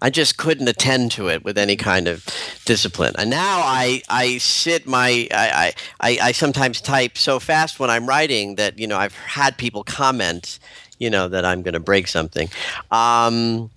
I 0.04 0.10
just 0.10 0.38
couldn't 0.38 0.68
attend 0.68 1.12
to 1.14 1.30
it 1.30 1.46
with 1.46 1.58
any 1.58 1.78
kind 1.78 2.10
of 2.10 2.28
discipline. 2.66 3.14
And 3.18 3.30
now 3.30 3.62
I, 3.62 4.02
I 4.10 4.38
sit 4.38 4.86
my 4.86 5.30
I, 5.34 5.74
I, 6.02 6.18
I 6.22 6.32
sometimes 6.34 6.82
type 6.82 7.18
so 7.18 7.40
fast 7.40 7.80
when 7.80 7.90
I'm 7.90 8.06
writing 8.06 8.56
that 8.56 8.78
you 8.78 8.86
know 8.86 8.98
I've 8.98 9.16
had 9.16 9.58
people 9.58 9.84
comment 9.86 10.60
you 11.00 11.10
know 11.10 11.28
that 11.30 11.46
I'm 11.46 11.62
going 11.62 11.74
to 11.74 11.80
break 11.80 12.08
something. 12.08 12.50
Um, 12.92 13.72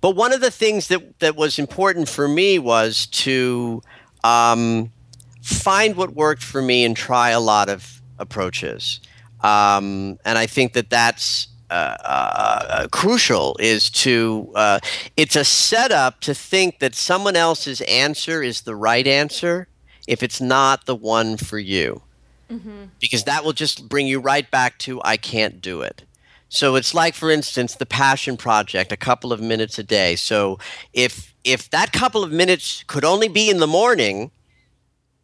but 0.00 0.16
one 0.16 0.32
of 0.32 0.40
the 0.40 0.50
things 0.50 0.88
that 0.88 1.20
that 1.20 1.36
was 1.36 1.58
important 1.58 2.08
for 2.08 2.28
me 2.28 2.58
was 2.58 3.06
to 3.06 3.80
um, 4.24 4.92
find 5.40 5.96
what 5.96 6.14
worked 6.14 6.42
for 6.42 6.60
me 6.60 6.84
and 6.84 6.96
try 6.96 7.30
a 7.30 7.40
lot 7.40 7.68
of 7.68 8.02
approaches. 8.18 9.00
Um, 9.40 10.18
and 10.24 10.36
I 10.36 10.46
think 10.46 10.72
that 10.72 10.90
that's 10.90 11.46
uh, 11.70 11.96
uh, 12.04 12.88
crucial 12.88 13.56
is 13.60 13.90
to 13.90 14.50
uh, 14.54 14.80
it's 15.16 15.36
a 15.36 15.44
setup 15.44 16.20
to 16.20 16.34
think 16.34 16.78
that 16.78 16.94
someone 16.94 17.36
else's 17.36 17.80
answer 17.82 18.42
is 18.42 18.62
the 18.62 18.74
right 18.74 19.06
answer 19.06 19.68
if 20.06 20.22
it's 20.22 20.40
not 20.40 20.86
the 20.86 20.96
one 20.96 21.36
for 21.36 21.58
you. 21.58 22.02
Mm-hmm. 22.50 22.84
because 22.98 23.24
that 23.24 23.44
will 23.44 23.52
just 23.52 23.90
bring 23.90 24.06
you 24.06 24.20
right 24.20 24.50
back 24.50 24.78
to 24.78 25.02
i 25.04 25.18
can't 25.18 25.60
do 25.60 25.82
it. 25.82 26.04
So 26.48 26.76
it's 26.76 26.94
like 26.94 27.14
for 27.14 27.30
instance 27.30 27.74
the 27.74 27.84
passion 27.84 28.38
project 28.38 28.90
a 28.90 28.96
couple 28.96 29.34
of 29.34 29.40
minutes 29.42 29.78
a 29.78 29.82
day. 29.82 30.16
So 30.16 30.58
if 30.94 31.34
if 31.44 31.68
that 31.68 31.92
couple 31.92 32.24
of 32.24 32.32
minutes 32.32 32.84
could 32.86 33.04
only 33.04 33.28
be 33.28 33.50
in 33.50 33.58
the 33.58 33.66
morning 33.66 34.30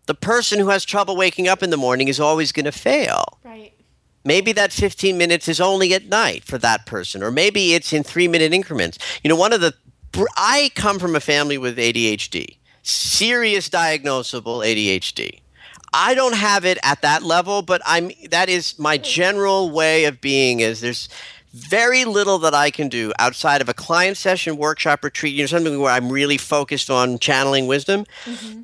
the 0.05 0.15
person 0.15 0.59
who 0.59 0.69
has 0.69 0.85
trouble 0.85 1.17
waking 1.17 1.49
up 1.49 1.63
in 1.63 1.71
the 1.71 1.79
morning 1.79 2.09
is 2.09 2.21
always 2.21 2.53
going 2.53 2.67
to 2.67 2.73
fail. 2.73 3.39
Right 3.43 3.74
Maybe 4.25 4.53
that 4.53 4.73
15 4.73 5.19
minutes 5.19 5.49
is 5.49 5.61
only 5.61 5.95
at 5.95 6.07
night 6.07 6.45
for 6.45 6.59
that 6.59 6.87
person, 6.87 7.23
or 7.23 7.31
maybe 7.31 7.75
it's 7.75 7.93
in 7.93 8.03
three 8.03 8.29
minute 8.29 8.53
increments. 8.53 8.99
You 9.23 9.29
know, 9.29 9.37
one 9.37 9.53
of 9.53 9.61
the, 9.61 9.75
I 10.37 10.71
come 10.75 10.99
from 10.99 11.15
a 11.15 11.21
family 11.21 11.59
with 11.59 11.77
ADHD, 11.77 12.57
serious 12.83 13.69
diagnosable 13.69 14.65
ADHD. 14.65 15.41
I 15.93 16.15
don't 16.15 16.35
have 16.35 16.65
it 16.65 16.79
at 16.83 17.03
that 17.03 17.23
level, 17.23 17.63
but 17.63 17.81
I'm, 17.87 18.11
that 18.31 18.49
is 18.49 18.79
my 18.79 18.99
general 18.99 19.71
way 19.71 20.07
of 20.07 20.21
being 20.21 20.61
is 20.61 20.81
there's, 20.81 21.09
very 21.55 22.05
little 22.05 22.39
that 22.41 22.53
I 22.53 22.73
can 22.73 22.89
do 22.89 23.13
outside 23.19 23.63
of 23.63 23.69
a 23.69 23.75
client 23.75 24.17
session, 24.17 24.57
workshop, 24.57 25.05
retreat, 25.05 25.35
you 25.35 25.45
know, 25.45 25.47
something 25.47 25.79
where 25.79 25.93
I'm 25.93 26.11
really 26.11 26.37
focused 26.37 26.91
on 26.91 27.21
channeling 27.21 27.69
wisdom. 27.69 28.07
Mm-hmm. 28.25 28.63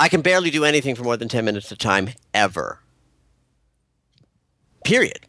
I 0.00 0.08
can 0.08 0.22
barely 0.22 0.50
do 0.50 0.64
anything 0.64 0.94
for 0.94 1.04
more 1.04 1.18
than 1.18 1.28
10 1.28 1.44
minutes 1.44 1.66
at 1.66 1.72
a 1.72 1.76
time 1.76 2.08
ever. 2.32 2.80
Period. 4.90 5.20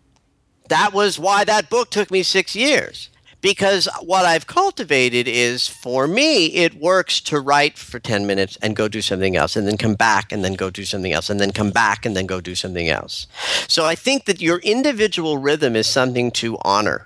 That 0.70 0.92
was 0.92 1.20
why 1.20 1.44
that 1.44 1.70
book 1.70 1.92
took 1.92 2.10
me 2.10 2.24
six 2.24 2.56
years. 2.56 3.12
Because 3.42 3.88
what 4.02 4.26
I've 4.26 4.48
cultivated 4.48 5.28
is 5.28 5.68
for 5.68 6.08
me, 6.08 6.48
it 6.48 6.74
works 6.74 7.22
to 7.22 7.40
write 7.40 7.78
for 7.78 8.00
10 8.00 8.26
minutes 8.26 8.58
and 8.64 8.76
go 8.76 8.88
do 8.88 9.02
something 9.02 9.36
else, 9.36 9.56
and 9.56 9.68
then 9.68 9.78
come 9.78 9.94
back 9.94 10.32
and 10.32 10.44
then 10.44 10.56
go 10.56 10.72
do 10.72 10.84
something 10.84 11.14
else, 11.14 11.30
and 11.30 11.40
then 11.40 11.52
come 11.52 11.70
back 11.70 12.08
and 12.08 12.18
then 12.18 12.26
go 12.26 12.42
do 12.42 12.56
something 12.56 12.90
else. 12.90 13.28
So 13.68 13.86
I 13.86 13.94
think 13.94 14.26
that 14.26 14.42
your 14.42 14.58
individual 14.62 15.38
rhythm 15.38 15.76
is 15.76 15.86
something 15.86 16.32
to 16.32 16.58
honor. 16.64 17.06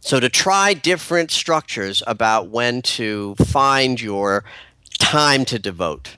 So 0.00 0.20
to 0.20 0.30
try 0.30 0.72
different 0.72 1.30
structures 1.30 2.02
about 2.06 2.48
when 2.48 2.80
to 2.96 3.34
find 3.34 4.00
your 4.00 4.42
time 4.98 5.44
to 5.44 5.58
devote. 5.58 6.16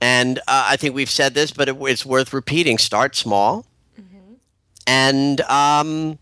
And 0.00 0.38
uh, 0.46 0.68
I 0.70 0.76
think 0.76 0.94
we've 0.94 1.10
said 1.10 1.34
this, 1.34 1.50
but 1.50 1.68
it, 1.68 1.76
it's 1.80 2.06
worth 2.06 2.32
repeating. 2.32 2.78
Start 2.78 3.16
small 3.16 3.66
and 4.86 5.40
um, 5.42 6.18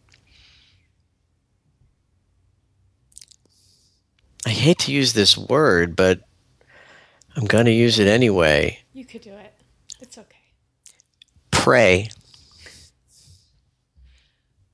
I 4.46 4.50
hate 4.50 4.78
to 4.80 4.92
use 4.92 5.12
this 5.12 5.36
word, 5.36 5.96
but 5.96 6.20
I'm 7.36 7.46
going 7.46 7.66
to 7.66 7.72
use 7.72 7.98
it 7.98 8.08
anyway. 8.08 8.80
You 8.92 9.04
could 9.04 9.20
do 9.22 9.32
it. 9.32 9.54
It's 10.00 10.18
okay. 10.18 10.38
Pray. 11.50 12.08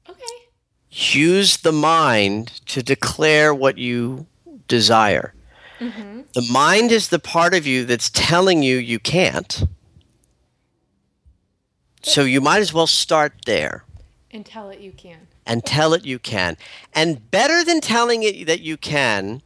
Okay. 0.08 0.24
use 0.90 1.58
the 1.58 1.72
mind 1.72 2.60
to 2.66 2.82
declare 2.82 3.54
what 3.54 3.76
you 3.76 4.26
desire. 4.68 5.34
Mm-hmm. 5.80 6.22
The 6.32 6.48
mind 6.50 6.92
is 6.92 7.08
the 7.08 7.18
part 7.18 7.54
of 7.54 7.66
you 7.66 7.84
that's 7.84 8.08
telling 8.10 8.62
you 8.62 8.76
you 8.76 8.98
can't. 8.98 9.64
So 12.06 12.22
you 12.22 12.40
might 12.40 12.60
as 12.60 12.72
well 12.72 12.86
start 12.86 13.32
there. 13.46 13.84
And 14.30 14.46
tell 14.46 14.70
it 14.70 14.78
you 14.78 14.92
can. 14.92 15.26
And 15.44 15.64
tell 15.64 15.92
it 15.92 16.06
you 16.06 16.20
can. 16.20 16.56
And 16.94 17.30
better 17.32 17.64
than 17.64 17.80
telling 17.80 18.22
it 18.22 18.46
that 18.46 18.60
you 18.60 18.76
can, 18.76 19.42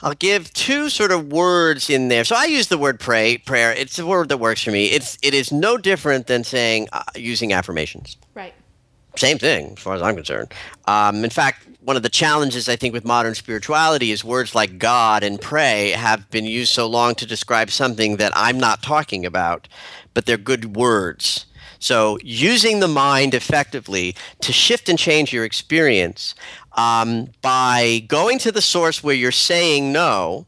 I'll 0.00 0.14
give 0.14 0.50
two 0.54 0.88
sort 0.88 1.12
of 1.12 1.30
words 1.30 1.90
in 1.90 2.08
there. 2.08 2.24
So 2.24 2.34
I 2.36 2.46
use 2.46 2.68
the 2.68 2.78
word 2.78 2.98
pray, 2.98 3.36
prayer. 3.36 3.70
It's 3.72 3.98
a 3.98 4.06
word 4.06 4.30
that 4.30 4.38
works 4.38 4.62
for 4.62 4.70
me. 4.70 4.86
It's 4.86 5.18
it 5.22 5.34
is 5.34 5.52
no 5.52 5.76
different 5.76 6.26
than 6.26 6.42
saying 6.42 6.88
uh, 6.90 7.02
using 7.16 7.52
affirmations. 7.52 8.16
Right. 8.32 8.54
Same 9.16 9.38
thing, 9.38 9.74
as 9.76 9.78
far 9.78 9.94
as 9.94 10.00
I'm 10.00 10.14
concerned. 10.14 10.54
Um, 10.86 11.22
in 11.22 11.28
fact, 11.30 11.66
one 11.84 11.96
of 11.96 12.02
the 12.02 12.08
challenges 12.08 12.68
I 12.68 12.76
think 12.76 12.94
with 12.94 13.04
modern 13.04 13.34
spirituality 13.34 14.10
is 14.10 14.24
words 14.24 14.54
like 14.54 14.78
God 14.78 15.22
and 15.22 15.40
pray 15.40 15.90
have 15.90 16.30
been 16.30 16.46
used 16.46 16.72
so 16.72 16.86
long 16.86 17.14
to 17.16 17.26
describe 17.26 17.70
something 17.70 18.16
that 18.16 18.32
I'm 18.34 18.58
not 18.58 18.82
talking 18.82 19.26
about, 19.26 19.68
but 20.14 20.26
they're 20.26 20.36
good 20.36 20.76
words. 20.76 21.46
So, 21.78 22.16
using 22.22 22.78
the 22.78 22.86
mind 22.86 23.34
effectively 23.34 24.14
to 24.40 24.52
shift 24.52 24.88
and 24.88 24.96
change 24.96 25.32
your 25.32 25.44
experience 25.44 26.36
um, 26.76 27.30
by 27.42 28.04
going 28.06 28.38
to 28.38 28.52
the 28.52 28.62
source 28.62 29.02
where 29.02 29.16
you're 29.16 29.32
saying 29.32 29.90
no 29.90 30.46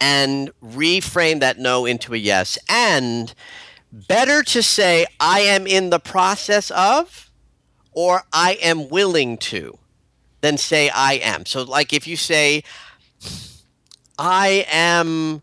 and 0.00 0.50
reframe 0.60 1.38
that 1.40 1.60
no 1.60 1.86
into 1.86 2.12
a 2.12 2.16
yes. 2.16 2.58
And 2.68 3.32
better 3.92 4.42
to 4.42 4.64
say, 4.64 5.06
I 5.20 5.42
am 5.42 5.64
in 5.64 5.90
the 5.90 6.00
process 6.00 6.72
of, 6.72 7.30
or 7.92 8.24
I 8.32 8.58
am 8.60 8.88
willing 8.88 9.38
to, 9.38 9.78
than 10.40 10.58
say, 10.58 10.88
I 10.88 11.20
am. 11.22 11.46
So, 11.46 11.62
like 11.62 11.92
if 11.92 12.08
you 12.08 12.16
say, 12.16 12.64
I 14.18 14.66
am, 14.72 15.42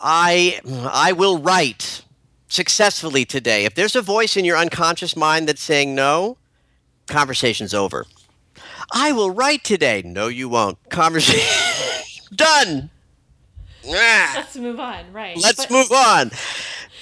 I, 0.00 0.58
I 0.90 1.12
will 1.12 1.38
write 1.38 2.02
successfully 2.48 3.24
today. 3.24 3.64
If 3.64 3.74
there's 3.74 3.96
a 3.96 4.02
voice 4.02 4.36
in 4.36 4.44
your 4.44 4.56
unconscious 4.56 5.16
mind 5.16 5.48
that's 5.48 5.62
saying 5.62 5.94
no, 5.94 6.36
conversation's 7.06 7.74
over. 7.74 8.06
I 8.92 9.12
will 9.12 9.30
write 9.30 9.64
today. 9.64 10.02
No, 10.04 10.28
you 10.28 10.48
won't. 10.48 10.78
Conversation 10.90 12.26
done. 12.34 12.90
Ah. 13.88 14.32
Let's 14.36 14.56
move 14.56 14.80
on. 14.80 15.12
Right. 15.12 15.36
Let's 15.36 15.66
but- 15.66 15.70
move 15.70 15.92
on. 15.92 16.30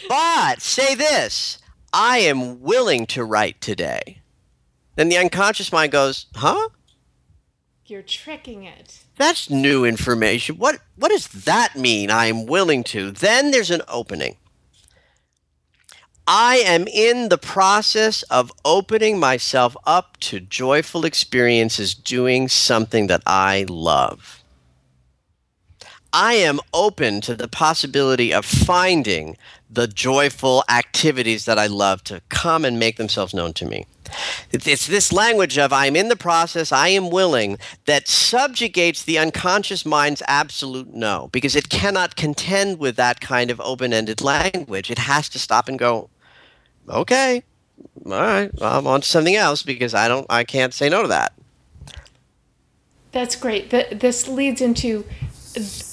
But 0.08 0.60
say 0.60 0.94
this 0.94 1.58
I 1.92 2.18
am 2.18 2.60
willing 2.60 3.06
to 3.06 3.24
write 3.24 3.60
today. 3.60 4.18
Then 4.96 5.08
the 5.08 5.16
unconscious 5.18 5.72
mind 5.72 5.92
goes, 5.92 6.26
huh? 6.34 6.68
You're 7.86 8.02
tricking 8.02 8.64
it. 8.64 9.00
That's 9.16 9.50
new 9.50 9.84
information. 9.84 10.56
What 10.56 10.80
what 10.96 11.10
does 11.10 11.28
that 11.28 11.76
mean? 11.76 12.10
I 12.10 12.26
am 12.26 12.46
willing 12.46 12.82
to. 12.84 13.10
Then 13.10 13.50
there's 13.50 13.70
an 13.70 13.82
opening. 13.88 14.36
I 16.26 16.56
am 16.64 16.86
in 16.88 17.28
the 17.28 17.36
process 17.36 18.22
of 18.24 18.50
opening 18.64 19.18
myself 19.18 19.76
up 19.84 20.16
to 20.20 20.40
joyful 20.40 21.04
experiences 21.04 21.94
doing 21.94 22.48
something 22.48 23.08
that 23.08 23.22
I 23.26 23.66
love. 23.68 24.42
I 26.14 26.34
am 26.34 26.60
open 26.72 27.20
to 27.22 27.34
the 27.34 27.48
possibility 27.48 28.32
of 28.32 28.46
finding 28.46 29.36
the 29.68 29.86
joyful 29.86 30.64
activities 30.70 31.44
that 31.44 31.58
I 31.58 31.66
love 31.66 32.04
to 32.04 32.22
come 32.28 32.64
and 32.64 32.78
make 32.78 32.96
themselves 32.96 33.34
known 33.34 33.52
to 33.54 33.66
me. 33.66 33.84
It's 34.52 34.86
this 34.86 35.12
language 35.12 35.58
of 35.58 35.72
I'm 35.72 35.96
in 35.96 36.08
the 36.08 36.16
process, 36.16 36.70
I 36.70 36.88
am 36.88 37.10
willing, 37.10 37.58
that 37.86 38.06
subjugates 38.06 39.02
the 39.02 39.18
unconscious 39.18 39.84
mind's 39.84 40.22
absolute 40.28 40.94
no, 40.94 41.28
because 41.32 41.56
it 41.56 41.68
cannot 41.68 42.14
contend 42.14 42.78
with 42.78 42.94
that 42.96 43.20
kind 43.20 43.50
of 43.50 43.60
open 43.60 43.92
ended 43.92 44.22
language. 44.22 44.90
It 44.90 44.98
has 45.00 45.28
to 45.30 45.38
stop 45.40 45.68
and 45.68 45.78
go, 45.78 46.10
okay, 46.88 47.42
all 48.04 48.12
right, 48.12 48.50
I'm 48.60 48.86
on 48.86 49.00
to 49.00 49.08
something 49.08 49.36
else 49.36 49.62
because 49.62 49.94
I 49.94 50.08
don't, 50.08 50.26
I 50.28 50.44
can't 50.44 50.74
say 50.74 50.88
no 50.88 51.02
to 51.02 51.08
that. 51.08 51.32
That's 53.12 53.36
great. 53.36 53.70
This 53.70 54.26
leads 54.26 54.60
into, 54.60 55.04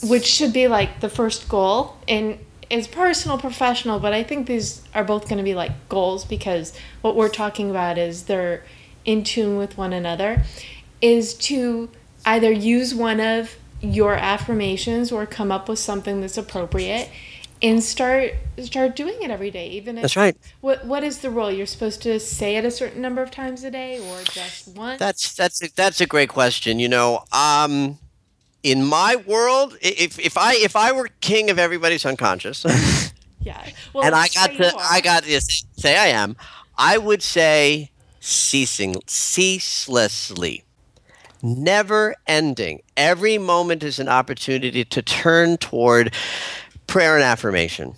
which 0.04 0.25
should 0.25 0.54
be 0.54 0.67
like 0.67 1.01
the 1.01 1.10
first 1.10 1.47
goal, 1.47 1.97
and 2.08 2.39
is 2.71 2.88
personal, 2.88 3.38
professional, 3.38 3.99
but 3.99 4.13
I 4.13 4.23
think 4.23 4.47
these 4.47 4.82
are 4.95 5.04
both 5.04 5.25
going 5.27 5.38
to 5.38 5.43
be 5.43 5.54
like 5.54 5.71
goals 5.89 6.23
because 6.25 6.73
what 7.01 7.15
we're 7.15 7.30
talking 7.30 7.69
about 7.69 7.97
is 7.97 8.23
they're 8.23 8.63
in 9.04 9.23
tune 9.23 9.58
with 9.58 9.77
one 9.77 9.93
another. 9.93 10.43
Is 11.01 11.34
to 11.36 11.89
either 12.25 12.51
use 12.51 12.95
one 12.95 13.19
of 13.19 13.58
your 13.82 14.15
affirmations 14.15 15.12
or 15.12 15.25
come 15.25 15.51
up 15.51 15.67
with 15.67 15.80
something 15.80 16.21
that's 16.21 16.38
appropriate 16.38 17.10
and 17.62 17.84
start 17.84 18.34
start 18.60 18.95
doing 18.95 19.21
it 19.21 19.30
every 19.30 19.52
day 19.52 19.67
even 19.69 19.97
if 19.97 20.02
that's 20.02 20.15
right. 20.15 20.36
what 20.62 20.86
what 20.86 21.04
is 21.04 21.19
the 21.19 21.30
rule? 21.30 21.52
You're 21.52 21.65
supposed 21.65 22.02
to 22.04 22.19
say 22.19 22.58
it 22.58 22.65
a 22.65 22.71
certain 22.71 23.02
number 23.02 23.21
of 23.21 23.32
times 23.32 23.63
a 23.63 23.71
day 23.71 24.00
or 24.00 24.24
just 24.24 24.67
once? 24.69 25.00
That's 25.00 25.36
that's 25.36 25.63
a, 25.63 25.76
that's 25.76 26.02
a 26.02 26.06
great 26.06 26.30
question. 26.30 26.80
You 26.80 26.89
know 26.89 27.24
um 27.32 28.00
in 28.63 28.86
my 28.86 29.15
world 29.15 29.76
if 29.82 30.19
if 30.19 30.38
i 30.38 30.54
if 30.54 30.76
i 30.76 30.91
were 30.91 31.10
king 31.19 31.50
of 31.50 31.58
everybody's 31.58 32.06
unconscious 32.06 32.63
yeah. 33.41 33.69
Well, 33.91 34.04
and 34.04 34.13
i 34.13 34.28
got 34.28 34.52
to 34.52 34.71
i 34.78 35.02
got 35.02 35.24
to 35.24 35.41
say 35.41 35.97
i 35.97 36.10
am 36.10 36.36
i 36.78 36.95
would 37.00 37.24
say 37.24 37.89
ceasing 38.21 39.02
ceaselessly. 39.08 40.63
Never 41.43 42.15
ending. 42.28 42.82
Every 42.95 43.38
moment 43.38 43.84
is 43.84 44.00
an 44.00 44.08
opportunity 44.08 44.86
to 44.86 45.02
turn 45.02 45.58
toward 45.58 46.13
prayer 46.91 47.15
and 47.15 47.23
affirmation. 47.23 47.95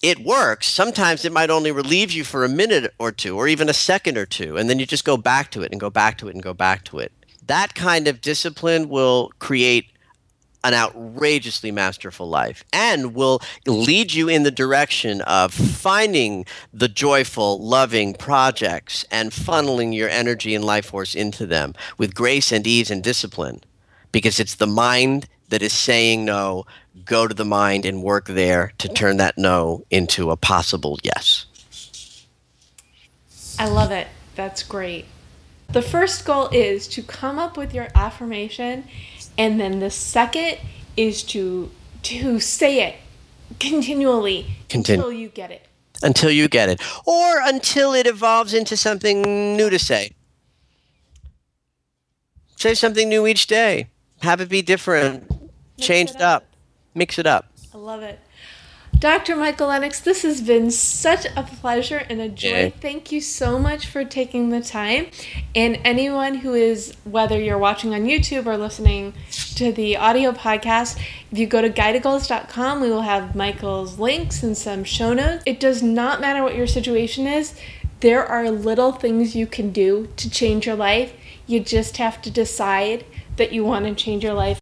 It 0.00 0.20
works. 0.20 0.68
Sometimes 0.68 1.24
it 1.24 1.32
might 1.32 1.50
only 1.50 1.72
relieve 1.72 2.12
you 2.12 2.22
for 2.22 2.44
a 2.44 2.48
minute 2.48 2.94
or 3.00 3.10
two, 3.10 3.36
or 3.36 3.48
even 3.48 3.68
a 3.68 3.74
second 3.74 4.16
or 4.16 4.26
two, 4.26 4.56
and 4.56 4.70
then 4.70 4.78
you 4.78 4.86
just 4.86 5.04
go 5.04 5.16
back 5.16 5.50
to 5.50 5.62
it 5.62 5.72
and 5.72 5.80
go 5.80 5.90
back 5.90 6.18
to 6.18 6.28
it 6.28 6.34
and 6.34 6.40
go 6.42 6.54
back 6.54 6.84
to 6.84 7.00
it. 7.00 7.10
That 7.44 7.74
kind 7.74 8.06
of 8.06 8.20
discipline 8.20 8.88
will 8.88 9.32
create 9.40 9.86
an 10.62 10.72
outrageously 10.72 11.72
masterful 11.72 12.28
life 12.28 12.62
and 12.72 13.12
will 13.12 13.40
lead 13.66 14.12
you 14.12 14.28
in 14.28 14.44
the 14.44 14.52
direction 14.52 15.20
of 15.22 15.52
finding 15.52 16.46
the 16.72 16.86
joyful, 16.86 17.58
loving 17.58 18.14
projects 18.14 19.04
and 19.10 19.32
funneling 19.32 19.92
your 19.92 20.08
energy 20.08 20.54
and 20.54 20.64
life 20.64 20.86
force 20.86 21.16
into 21.16 21.44
them 21.44 21.74
with 21.98 22.14
grace 22.14 22.52
and 22.52 22.68
ease 22.68 22.88
and 22.88 23.02
discipline 23.02 23.60
because 24.12 24.38
it's 24.38 24.54
the 24.54 24.66
mind 24.68 25.26
that 25.48 25.60
is 25.60 25.72
saying 25.72 26.24
no, 26.24 26.64
go 27.04 27.26
to 27.26 27.34
the 27.34 27.44
mind 27.44 27.84
and 27.84 28.02
work 28.02 28.26
there 28.26 28.72
to 28.78 28.88
turn 28.88 29.16
that 29.16 29.38
no 29.38 29.84
into 29.90 30.30
a 30.30 30.36
possible 30.36 30.98
yes. 31.02 31.46
I 33.58 33.68
love 33.68 33.90
it. 33.90 34.08
That's 34.34 34.62
great. 34.62 35.06
The 35.68 35.82
first 35.82 36.24
goal 36.24 36.48
is 36.48 36.86
to 36.88 37.02
come 37.02 37.38
up 37.38 37.56
with 37.56 37.72
your 37.74 37.88
affirmation 37.94 38.84
and 39.38 39.58
then 39.58 39.80
the 39.80 39.90
second 39.90 40.58
is 40.96 41.22
to 41.24 41.70
to 42.02 42.40
say 42.40 42.86
it 42.86 42.96
continually 43.58 44.46
Continu- 44.68 44.94
until 44.94 45.12
you 45.12 45.28
get 45.28 45.50
it. 45.50 45.66
Until 46.02 46.30
you 46.30 46.48
get 46.48 46.68
it. 46.68 46.82
Or 47.06 47.40
until 47.40 47.94
it 47.94 48.06
evolves 48.06 48.54
into 48.54 48.76
something 48.76 49.22
new 49.56 49.70
to 49.70 49.78
say. 49.78 50.12
Say 52.56 52.74
something 52.74 53.08
new 53.08 53.26
each 53.26 53.46
day. 53.46 53.88
Have 54.20 54.40
it 54.40 54.48
be 54.48 54.62
different 54.62 55.30
changed 55.78 56.16
up. 56.16 56.42
up. 56.42 56.51
Mix 56.94 57.18
it 57.18 57.26
up. 57.26 57.46
I 57.74 57.78
love 57.78 58.02
it. 58.02 58.20
Dr. 58.98 59.34
Michael 59.34 59.66
Lennox, 59.66 59.98
this 59.98 60.22
has 60.22 60.40
been 60.40 60.70
such 60.70 61.26
a 61.34 61.42
pleasure 61.42 62.06
and 62.08 62.20
a 62.20 62.28
joy. 62.28 62.48
Yeah. 62.48 62.68
Thank 62.68 63.10
you 63.10 63.20
so 63.20 63.58
much 63.58 63.86
for 63.86 64.04
taking 64.04 64.50
the 64.50 64.60
time. 64.60 65.06
And 65.56 65.80
anyone 65.84 66.36
who 66.36 66.54
is, 66.54 66.94
whether 67.02 67.40
you're 67.40 67.58
watching 67.58 67.94
on 67.94 68.04
YouTube 68.04 68.46
or 68.46 68.56
listening 68.56 69.14
to 69.56 69.72
the 69.72 69.96
audio 69.96 70.30
podcast, 70.30 71.00
if 71.32 71.38
you 71.38 71.48
go 71.48 71.60
to 71.60 71.68
guidedgoals.com, 71.68 72.80
we 72.80 72.90
will 72.90 73.02
have 73.02 73.34
Michael's 73.34 73.98
links 73.98 74.44
and 74.44 74.56
some 74.56 74.84
show 74.84 75.12
notes. 75.12 75.42
It 75.46 75.58
does 75.58 75.82
not 75.82 76.20
matter 76.20 76.44
what 76.44 76.54
your 76.54 76.68
situation 76.68 77.26
is, 77.26 77.58
there 78.02 78.24
are 78.24 78.50
little 78.50 78.92
things 78.92 79.34
you 79.34 79.46
can 79.46 79.70
do 79.70 80.08
to 80.16 80.28
change 80.28 80.66
your 80.66 80.74
life. 80.74 81.12
You 81.46 81.60
just 81.60 81.96
have 81.98 82.20
to 82.22 82.30
decide 82.30 83.04
that 83.36 83.52
you 83.52 83.64
want 83.64 83.86
to 83.86 83.94
change 83.94 84.24
your 84.24 84.34
life. 84.34 84.61